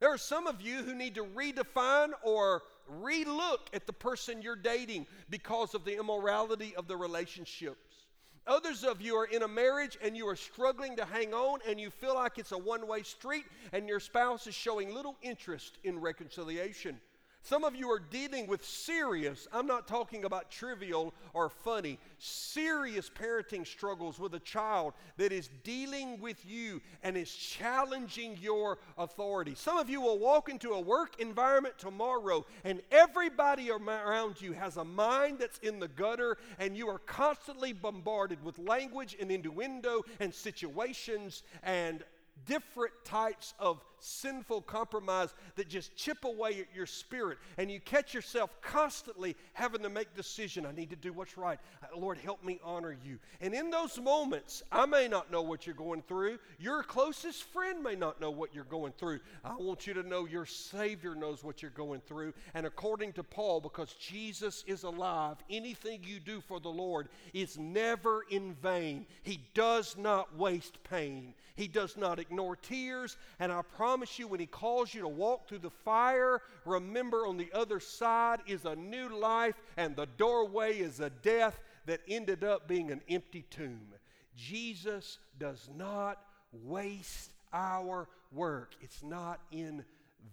There 0.00 0.12
are 0.12 0.18
some 0.18 0.46
of 0.46 0.60
you 0.60 0.82
who 0.82 0.94
need 0.94 1.14
to 1.16 1.24
redefine 1.24 2.10
or 2.22 2.62
relook 3.02 3.58
at 3.72 3.86
the 3.86 3.92
person 3.92 4.42
you're 4.42 4.56
dating 4.56 5.06
because 5.30 5.74
of 5.74 5.84
the 5.84 5.98
immorality 5.98 6.74
of 6.76 6.88
the 6.88 6.96
relationships. 6.96 8.06
Others 8.46 8.82
of 8.82 9.02
you 9.02 9.14
are 9.16 9.26
in 9.26 9.42
a 9.42 9.48
marriage 9.48 9.98
and 10.02 10.16
you 10.16 10.26
are 10.26 10.36
struggling 10.36 10.96
to 10.96 11.04
hang 11.04 11.34
on 11.34 11.60
and 11.68 11.78
you 11.78 11.90
feel 11.90 12.14
like 12.14 12.38
it's 12.38 12.52
a 12.52 12.58
one 12.58 12.88
way 12.88 13.02
street 13.02 13.44
and 13.72 13.86
your 13.86 14.00
spouse 14.00 14.46
is 14.46 14.54
showing 14.54 14.94
little 14.94 15.16
interest 15.20 15.76
in 15.84 16.00
reconciliation. 16.00 16.98
Some 17.42 17.64
of 17.64 17.74
you 17.74 17.90
are 17.90 17.98
dealing 17.98 18.46
with 18.46 18.62
serious, 18.62 19.48
I'm 19.54 19.66
not 19.66 19.88
talking 19.88 20.26
about 20.26 20.50
trivial 20.50 21.14
or 21.32 21.48
funny, 21.48 21.98
serious 22.18 23.08
parenting 23.08 23.66
struggles 23.66 24.18
with 24.18 24.34
a 24.34 24.40
child 24.40 24.92
that 25.16 25.32
is 25.32 25.48
dealing 25.64 26.20
with 26.20 26.44
you 26.44 26.82
and 27.02 27.16
is 27.16 27.32
challenging 27.32 28.36
your 28.38 28.78
authority. 28.98 29.54
Some 29.54 29.78
of 29.78 29.88
you 29.88 30.02
will 30.02 30.18
walk 30.18 30.50
into 30.50 30.72
a 30.72 30.80
work 30.80 31.18
environment 31.20 31.78
tomorrow 31.78 32.44
and 32.64 32.82
everybody 32.90 33.70
around 33.70 34.42
you 34.42 34.52
has 34.52 34.76
a 34.76 34.84
mind 34.84 35.38
that's 35.38 35.58
in 35.60 35.78
the 35.78 35.88
gutter 35.88 36.36
and 36.58 36.76
you 36.76 36.88
are 36.88 36.98
constantly 36.98 37.72
bombarded 37.72 38.44
with 38.44 38.58
language 38.58 39.16
and 39.18 39.30
innuendo 39.30 40.04
and 40.20 40.34
situations 40.34 41.44
and 41.62 42.04
different 42.46 42.92
types 43.04 43.54
of 43.58 43.84
sinful 44.00 44.62
compromise 44.62 45.34
that 45.56 45.68
just 45.68 45.94
chip 45.96 46.24
away 46.24 46.60
at 46.60 46.74
your 46.74 46.86
spirit 46.86 47.38
and 47.56 47.70
you 47.70 47.80
catch 47.80 48.14
yourself 48.14 48.50
constantly 48.60 49.36
having 49.52 49.82
to 49.82 49.88
make 49.88 50.14
decision 50.14 50.66
i 50.66 50.72
need 50.72 50.90
to 50.90 50.96
do 50.96 51.12
what's 51.12 51.36
right. 51.36 51.58
Lord 51.96 52.18
help 52.18 52.44
me 52.44 52.60
honor 52.62 52.96
you. 53.04 53.18
And 53.40 53.54
in 53.54 53.70
those 53.70 53.98
moments 53.98 54.62
i 54.70 54.86
may 54.86 55.08
not 55.08 55.30
know 55.30 55.42
what 55.42 55.66
you're 55.66 55.74
going 55.74 56.02
through. 56.02 56.38
Your 56.58 56.82
closest 56.82 57.44
friend 57.44 57.82
may 57.82 57.94
not 57.94 58.20
know 58.20 58.30
what 58.30 58.54
you're 58.54 58.64
going 58.64 58.92
through. 58.92 59.20
I 59.44 59.54
want 59.56 59.86
you 59.86 59.94
to 59.94 60.02
know 60.02 60.26
your 60.26 60.46
savior 60.46 61.14
knows 61.14 61.42
what 61.42 61.62
you're 61.62 61.70
going 61.70 62.00
through. 62.00 62.34
And 62.54 62.66
according 62.66 63.12
to 63.14 63.22
paul 63.22 63.60
because 63.60 63.92
jesus 63.94 64.64
is 64.66 64.82
alive 64.82 65.36
anything 65.50 66.00
you 66.02 66.20
do 66.20 66.40
for 66.40 66.60
the 66.60 66.68
lord 66.68 67.08
is 67.32 67.58
never 67.58 68.24
in 68.30 68.54
vain. 68.54 69.06
He 69.22 69.40
does 69.54 69.96
not 69.96 70.36
waste 70.36 70.82
pain. 70.84 71.34
He 71.56 71.68
does 71.68 71.96
not 71.96 72.18
ignore 72.18 72.56
tears. 72.56 73.16
And 73.40 73.50
i 73.52 73.62
promise 73.62 73.87
promise 73.88 74.18
you, 74.18 74.28
when 74.28 74.38
He 74.38 74.44
calls 74.44 74.92
you 74.92 75.00
to 75.00 75.08
walk 75.08 75.48
through 75.48 75.60
the 75.60 75.70
fire, 75.70 76.42
remember 76.66 77.26
on 77.26 77.38
the 77.38 77.50
other 77.54 77.80
side 77.80 78.40
is 78.46 78.66
a 78.66 78.76
new 78.76 79.08
life, 79.18 79.54
and 79.78 79.96
the 79.96 80.04
doorway 80.18 80.76
is 80.76 81.00
a 81.00 81.08
death 81.08 81.58
that 81.86 82.02
ended 82.06 82.44
up 82.44 82.68
being 82.68 82.90
an 82.90 83.00
empty 83.08 83.46
tomb. 83.48 83.94
Jesus 84.36 85.16
does 85.38 85.70
not 85.74 86.22
waste 86.52 87.32
our 87.50 88.06
work, 88.30 88.74
it's 88.82 89.02
not 89.02 89.40
in 89.50 89.82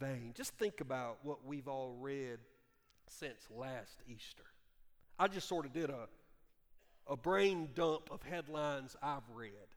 vain. 0.02 0.34
Just 0.36 0.52
think 0.56 0.82
about 0.82 1.20
what 1.24 1.46
we've 1.46 1.70
all 1.70 1.96
read 2.02 2.39
since 3.08 3.39
last 3.50 4.02
Easter. 4.06 4.44
I 5.18 5.30
just 5.30 5.48
sort 5.48 5.65
of 5.65 5.72
did 5.72 5.89
a, 5.89 6.10
a 7.08 7.15
brain 7.15 7.70
dump 7.74 8.10
of 8.12 8.22
headlines 8.22 8.98
I've 9.02 9.30
read. 9.34 9.75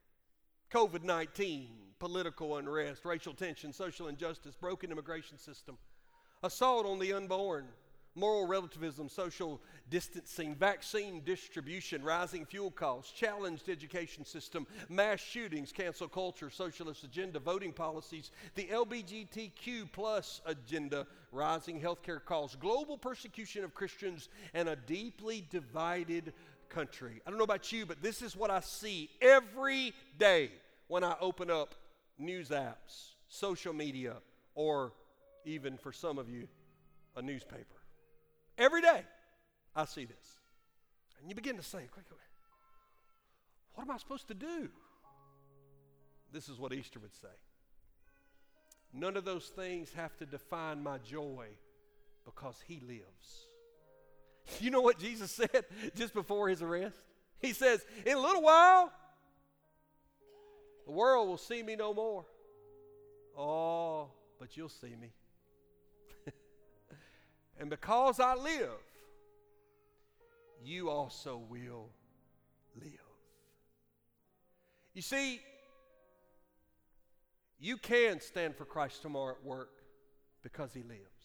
COVID 0.73 1.03
19, 1.03 1.67
political 1.99 2.59
unrest, 2.59 3.05
racial 3.05 3.33
tension, 3.33 3.73
social 3.73 4.09
injustice, 4.09 4.55
broken 4.55 4.93
immigration 4.93 5.39
system, 5.39 5.79
assault 6.43 6.85
on 6.85 6.99
the 6.99 7.15
unborn, 7.15 7.67
moral 8.15 8.47
relativism, 8.47 9.09
social 9.09 9.63
distancing, 9.89 10.55
vaccine 10.55 11.23
distribution, 11.25 12.03
rising 12.03 12.45
fuel 12.45 12.71
costs, 12.71 13.13
challenged 13.13 13.71
education 13.71 14.27
system, 14.27 14.67
mass 14.91 15.21
shootings, 15.21 15.73
cancel 15.73 16.09
culture, 16.09 16.51
socialist 16.51 17.03
agenda, 17.03 17.39
voting 17.39 17.73
policies, 17.73 18.31
the 18.55 18.65
LGBTQ 18.65 19.91
plus 19.93 20.43
agenda, 20.45 21.07
rising 21.33 21.81
healthcare 21.81 22.23
costs, 22.23 22.57
global 22.57 22.99
persecution 22.99 23.65
of 23.65 23.73
Christians, 23.73 24.29
and 24.53 24.69
a 24.69 24.77
deeply 24.77 25.47
divided 25.51 26.35
country. 26.69 27.21
I 27.27 27.31
don't 27.31 27.39
know 27.39 27.45
about 27.45 27.73
you, 27.73 27.87
but 27.87 28.03
this 28.03 28.23
is 28.23 28.37
what 28.37 28.51
I 28.51 28.61
see 28.61 29.11
every 29.21 29.93
day 30.19 30.51
when 30.89 31.05
I 31.05 31.15
open 31.21 31.51
up 31.51 31.75
news 32.19 32.51
apps, 32.51 33.15
social 33.29 33.73
media, 33.73 34.15
or 34.55 34.93
even 35.45 35.77
for 35.77 35.93
some 35.93 36.19
of 36.19 36.29
you, 36.29 36.49
a 37.17 37.23
newspaper. 37.23 37.65
Every 38.57 38.83
day 38.83 39.03
I 39.75 39.85
see 39.85 40.05
this. 40.05 40.39
And 41.21 41.29
you 41.29 41.35
begin 41.35 41.57
to 41.57 41.63
say, 41.63 41.89
what 43.75 43.83
am 43.83 43.91
I 43.91 43.99
supposed 43.99 44.29
to 44.29 44.35
do? 44.35 44.69
This 46.33 46.49
is 46.49 46.59
what 46.59 46.73
Easter 46.73 46.99
would 47.01 47.15
say. 47.15 47.29
None 48.93 49.17
of 49.17 49.25
those 49.25 49.47
things 49.47 49.93
have 49.93 50.17
to 50.19 50.27
define 50.27 50.83
my 50.83 50.99
joy 50.99 51.47
because 52.25 52.57
He 52.67 52.81
lives. 52.81 53.48
You 54.61 54.71
know 54.71 54.81
what 54.81 54.99
Jesus 54.99 55.31
said 55.53 55.65
just 55.95 56.15
before 56.15 56.49
his 56.49 56.63
arrest? 56.63 56.97
He 57.41 57.53
says, 57.53 57.85
In 58.05 58.17
a 58.17 58.21
little 58.21 58.43
while, 58.43 58.93
the 60.87 60.93
world 60.93 61.29
will 61.29 61.39
see 61.39 61.63
me 61.63 61.77
no 61.77 61.93
more. 61.95 62.25
Oh, 63.37 64.09
but 64.39 64.57
you'll 64.57 64.69
see 64.69 64.97
me. 65.01 65.13
and 67.61 67.71
because 67.71 68.19
I 68.19 68.35
live, 68.35 68.71
you 70.65 70.91
also 70.91 71.41
will 71.49 71.91
live. 72.75 72.91
You 74.95 75.03
see, 75.03 75.41
you 77.61 77.77
can 77.77 78.21
stand 78.21 78.57
for 78.57 78.65
Christ 78.65 79.03
tomorrow 79.03 79.35
at 79.35 79.45
work 79.45 79.71
because 80.43 80.73
He 80.73 80.83
lives. 80.83 81.18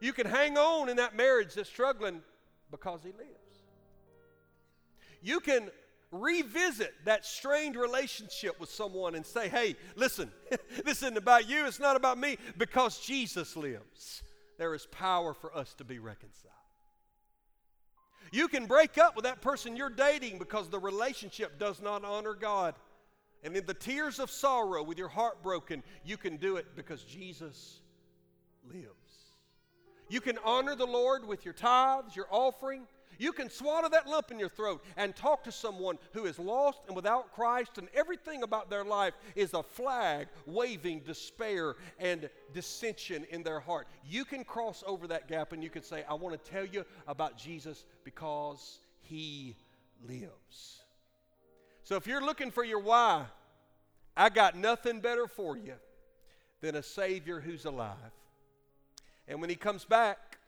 You 0.00 0.12
can 0.12 0.26
hang 0.26 0.56
on 0.56 0.88
in 0.88 0.96
that 0.96 1.16
marriage 1.16 1.54
that's 1.54 1.68
struggling 1.68 2.22
because 2.70 3.00
He 3.02 3.12
lives. 3.12 3.28
You 5.22 5.40
can 5.40 5.70
revisit 6.12 6.92
that 7.04 7.24
strained 7.24 7.76
relationship 7.76 8.58
with 8.58 8.70
someone 8.70 9.14
and 9.14 9.24
say, 9.24 9.48
hey, 9.48 9.76
listen, 9.94 10.30
this 10.84 11.02
isn't 11.02 11.16
about 11.16 11.48
you, 11.48 11.66
it's 11.66 11.78
not 11.80 11.96
about 11.96 12.18
me, 12.18 12.36
because 12.58 12.98
Jesus 13.00 13.56
lives. 13.56 14.22
There 14.58 14.74
is 14.74 14.86
power 14.86 15.32
for 15.32 15.56
us 15.56 15.74
to 15.74 15.84
be 15.84 15.98
reconciled. 15.98 16.54
You 18.32 18.48
can 18.48 18.66
break 18.66 18.98
up 18.98 19.16
with 19.16 19.24
that 19.24 19.40
person 19.40 19.76
you're 19.76 19.90
dating 19.90 20.38
because 20.38 20.68
the 20.68 20.78
relationship 20.78 21.58
does 21.58 21.80
not 21.82 22.04
honor 22.04 22.34
God. 22.34 22.74
And 23.42 23.56
in 23.56 23.66
the 23.66 23.74
tears 23.74 24.18
of 24.18 24.30
sorrow, 24.30 24.82
with 24.82 24.98
your 24.98 25.08
heart 25.08 25.42
broken, 25.42 25.82
you 26.04 26.16
can 26.16 26.36
do 26.36 26.56
it 26.56 26.76
because 26.76 27.02
Jesus 27.02 27.80
lives. 28.68 28.99
You 30.10 30.20
can 30.20 30.38
honor 30.44 30.74
the 30.74 30.86
Lord 30.86 31.26
with 31.26 31.44
your 31.44 31.54
tithes, 31.54 32.16
your 32.16 32.26
offering. 32.30 32.82
You 33.16 33.32
can 33.32 33.48
swallow 33.48 33.88
that 33.88 34.08
lump 34.08 34.32
in 34.32 34.40
your 34.40 34.48
throat 34.48 34.82
and 34.96 35.14
talk 35.14 35.44
to 35.44 35.52
someone 35.52 35.98
who 36.12 36.24
is 36.24 36.38
lost 36.38 36.80
and 36.88 36.96
without 36.96 37.32
Christ, 37.32 37.78
and 37.78 37.86
everything 37.94 38.42
about 38.42 38.70
their 38.70 38.84
life 38.84 39.14
is 39.36 39.54
a 39.54 39.62
flag 39.62 40.26
waving 40.46 41.00
despair 41.00 41.76
and 41.98 42.28
dissension 42.52 43.24
in 43.30 43.42
their 43.42 43.60
heart. 43.60 43.86
You 44.04 44.24
can 44.24 44.42
cross 44.42 44.82
over 44.86 45.06
that 45.06 45.28
gap 45.28 45.52
and 45.52 45.62
you 45.62 45.70
can 45.70 45.82
say, 45.82 46.02
I 46.08 46.14
want 46.14 46.42
to 46.42 46.50
tell 46.50 46.64
you 46.64 46.84
about 47.06 47.36
Jesus 47.36 47.84
because 48.04 48.80
he 49.02 49.54
lives. 50.08 50.80
So 51.84 51.96
if 51.96 52.06
you're 52.06 52.24
looking 52.24 52.50
for 52.50 52.64
your 52.64 52.80
why, 52.80 53.26
I 54.16 54.28
got 54.30 54.56
nothing 54.56 55.00
better 55.00 55.28
for 55.28 55.56
you 55.56 55.74
than 56.62 56.74
a 56.74 56.82
Savior 56.82 57.38
who's 57.38 57.64
alive. 57.64 57.96
And 59.28 59.40
when 59.40 59.50
he 59.50 59.56
comes 59.56 59.84
back, 59.84 60.38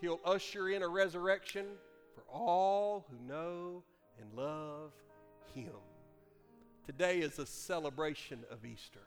he'll 0.00 0.20
usher 0.24 0.68
in 0.68 0.82
a 0.82 0.88
resurrection 0.88 1.66
for 2.14 2.22
all 2.32 3.06
who 3.10 3.26
know 3.26 3.82
and 4.20 4.32
love 4.34 4.92
Him. 5.54 5.72
Today 6.86 7.18
is 7.18 7.38
a 7.38 7.46
celebration 7.46 8.40
of 8.50 8.64
Easter. 8.64 9.00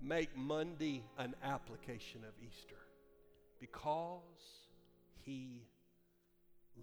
Make 0.00 0.36
Monday 0.36 1.04
an 1.18 1.34
application 1.42 2.22
of 2.24 2.32
Easter 2.46 2.76
because 3.60 4.20
He 5.24 5.62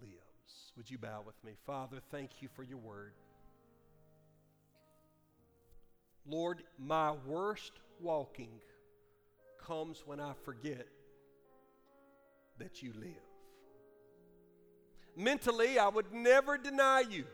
lives. 0.00 0.72
Would 0.76 0.90
you 0.90 0.98
bow 0.98 1.22
with 1.24 1.42
me? 1.44 1.52
Father, 1.66 1.98
thank 2.10 2.40
you 2.40 2.48
for 2.54 2.62
your 2.62 2.78
word. 2.78 3.12
Lord, 6.26 6.62
my 6.78 7.12
worst 7.26 7.72
walking 8.00 8.60
comes 9.64 10.02
when 10.06 10.20
I 10.20 10.32
forget 10.44 10.86
that 12.60 12.82
you 12.82 12.92
live. 12.98 13.26
Mentally, 15.16 15.78
I 15.78 15.88
would 15.88 16.12
never 16.12 16.56
deny 16.56 17.00
you. 17.00 17.24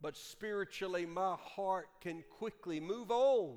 But 0.00 0.16
spiritually, 0.16 1.06
my 1.06 1.34
heart 1.38 1.88
can 2.00 2.22
quickly 2.38 2.80
move 2.80 3.10
on 3.10 3.56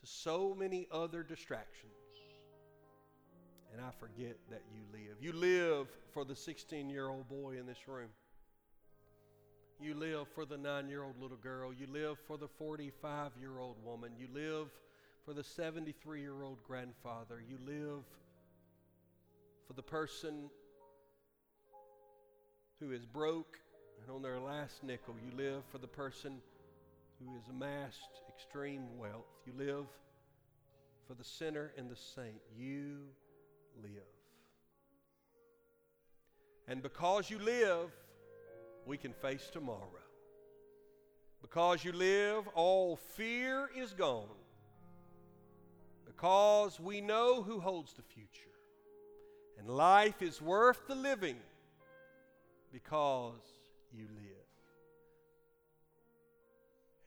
to 0.00 0.06
so 0.06 0.54
many 0.56 0.86
other 0.92 1.22
distractions. 1.22 1.92
And 3.72 3.84
I 3.84 3.90
forget 3.98 4.36
that 4.50 4.62
you 4.72 4.82
live. 4.92 5.16
You 5.20 5.32
live 5.32 5.88
for 6.12 6.24
the 6.24 6.36
16 6.36 6.88
year 6.88 7.08
old 7.08 7.28
boy 7.28 7.58
in 7.58 7.66
this 7.66 7.88
room. 7.88 8.08
You 9.80 9.94
live 9.94 10.28
for 10.34 10.46
the 10.46 10.56
nine 10.56 10.88
year 10.88 11.02
old 11.02 11.20
little 11.20 11.36
girl. 11.36 11.72
You 11.72 11.86
live 11.92 12.16
for 12.26 12.38
the 12.38 12.48
45 12.48 13.32
year 13.38 13.58
old 13.58 13.76
woman. 13.84 14.12
You 14.18 14.28
live 14.32 14.68
for 15.24 15.34
the 15.34 15.44
73 15.44 16.20
year 16.20 16.42
old 16.42 16.62
grandfather. 16.66 17.42
You 17.46 17.58
live 17.66 18.04
for 19.66 19.72
the 19.72 19.82
person 19.82 20.50
who 22.80 22.92
is 22.92 23.04
broke 23.04 23.58
and 24.00 24.14
on 24.14 24.22
their 24.22 24.38
last 24.38 24.84
nickel. 24.84 25.14
You 25.24 25.36
live 25.36 25.62
for 25.70 25.78
the 25.78 25.86
person 25.86 26.38
who 27.18 27.34
has 27.34 27.48
amassed 27.48 28.20
extreme 28.28 28.98
wealth. 28.98 29.24
You 29.46 29.52
live 29.56 29.86
for 31.06 31.14
the 31.14 31.24
sinner 31.24 31.72
and 31.76 31.90
the 31.90 31.96
saint. 31.96 32.40
You 32.56 32.98
live. 33.82 33.90
And 36.68 36.82
because 36.82 37.30
you 37.30 37.38
live, 37.38 37.90
we 38.86 38.96
can 38.96 39.12
face 39.12 39.48
tomorrow. 39.52 39.88
Because 41.40 41.84
you 41.84 41.92
live, 41.92 42.48
all 42.54 42.96
fear 42.96 43.70
is 43.76 43.92
gone. 43.92 44.24
Because 46.04 46.80
we 46.80 47.00
know 47.00 47.42
who 47.42 47.60
holds 47.60 47.92
the 47.92 48.02
future. 48.02 48.55
And 49.66 49.74
life 49.74 50.22
is 50.22 50.40
worth 50.40 50.86
the 50.86 50.94
living 50.94 51.38
because 52.72 53.42
you 53.92 54.04
live. 54.14 54.46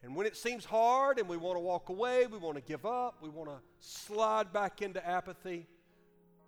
And 0.03 0.13
when 0.13 0.27
it 0.27 0.35
seems 0.35 0.65
hard 0.65 1.19
and 1.19 1.29
we 1.29 1.37
want 1.37 1.55
to 1.55 1.61
walk 1.61 1.87
away, 1.87 2.27
we 2.27 2.37
want 2.37 2.55
to 2.55 2.61
give 2.61 2.85
up, 2.85 3.19
we 3.21 3.29
want 3.29 3.49
to 3.49 3.59
slide 3.79 4.51
back 4.51 4.81
into 4.81 5.05
apathy, 5.07 5.67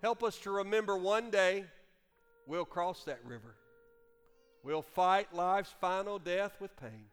help 0.01 0.21
us 0.21 0.37
to 0.39 0.51
remember 0.51 0.97
one 0.97 1.29
day 1.29 1.63
we'll 2.45 2.65
cross 2.65 3.05
that 3.05 3.19
river. 3.25 3.55
We'll 4.63 4.81
fight 4.81 5.33
life's 5.33 5.73
final 5.79 6.19
death 6.19 6.57
with 6.59 6.75
pain. 6.75 7.05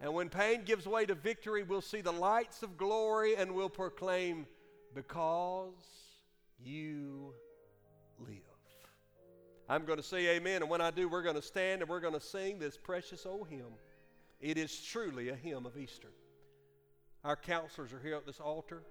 And 0.00 0.14
when 0.14 0.30
pain 0.30 0.62
gives 0.64 0.86
way 0.86 1.04
to 1.04 1.14
victory, 1.14 1.62
we'll 1.62 1.82
see 1.82 2.00
the 2.00 2.12
lights 2.12 2.62
of 2.62 2.78
glory 2.78 3.36
and 3.36 3.54
we'll 3.54 3.68
proclaim, 3.68 4.46
Because 4.94 6.05
you 6.58 7.34
live. 8.18 8.36
I'm 9.68 9.84
going 9.84 9.98
to 9.98 10.04
say 10.04 10.36
amen, 10.36 10.62
and 10.62 10.70
when 10.70 10.80
I 10.80 10.90
do, 10.90 11.08
we're 11.08 11.22
going 11.22 11.34
to 11.34 11.42
stand 11.42 11.82
and 11.82 11.90
we're 11.90 12.00
going 12.00 12.14
to 12.14 12.20
sing 12.20 12.58
this 12.58 12.76
precious 12.76 13.26
old 13.26 13.48
hymn. 13.48 13.74
It 14.40 14.58
is 14.58 14.80
truly 14.80 15.30
a 15.30 15.34
hymn 15.34 15.66
of 15.66 15.76
Easter. 15.76 16.10
Our 17.24 17.36
counselors 17.36 17.92
are 17.92 17.98
here 17.98 18.14
at 18.14 18.26
this 18.26 18.38
altar. 18.38 18.82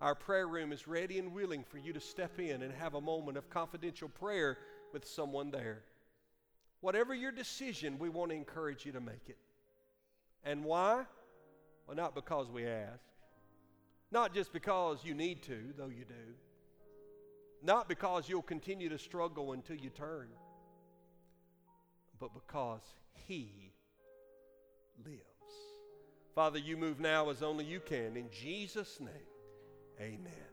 Our 0.00 0.14
prayer 0.14 0.46
room 0.46 0.72
is 0.72 0.86
ready 0.86 1.18
and 1.18 1.32
willing 1.32 1.64
for 1.64 1.78
you 1.78 1.92
to 1.92 2.00
step 2.00 2.38
in 2.38 2.62
and 2.62 2.72
have 2.74 2.94
a 2.94 3.00
moment 3.00 3.36
of 3.36 3.50
confidential 3.50 4.08
prayer 4.08 4.58
with 4.92 5.04
someone 5.04 5.50
there. 5.50 5.82
Whatever 6.80 7.14
your 7.14 7.32
decision, 7.32 7.98
we 7.98 8.08
want 8.08 8.30
to 8.30 8.36
encourage 8.36 8.86
you 8.86 8.92
to 8.92 9.00
make 9.00 9.28
it. 9.28 9.38
And 10.44 10.64
why? 10.64 11.04
Well, 11.86 11.96
not 11.96 12.14
because 12.14 12.48
we 12.48 12.66
ask, 12.66 13.00
not 14.12 14.32
just 14.32 14.52
because 14.52 15.04
you 15.04 15.14
need 15.14 15.42
to, 15.42 15.58
though 15.76 15.88
you 15.88 16.04
do, 16.04 16.34
not 17.62 17.88
because 17.88 18.28
you'll 18.28 18.42
continue 18.42 18.88
to 18.88 18.98
struggle 18.98 19.52
until 19.52 19.76
you 19.76 19.90
turn, 19.90 20.28
but 22.18 22.30
because 22.34 22.82
He 23.12 23.72
lives. 25.04 25.20
Father, 26.34 26.58
you 26.58 26.76
move 26.76 27.00
now 27.00 27.30
as 27.30 27.42
only 27.42 27.64
you 27.64 27.80
can. 27.80 28.16
In 28.16 28.30
Jesus' 28.30 29.00
name, 29.00 29.10
amen. 30.00 30.49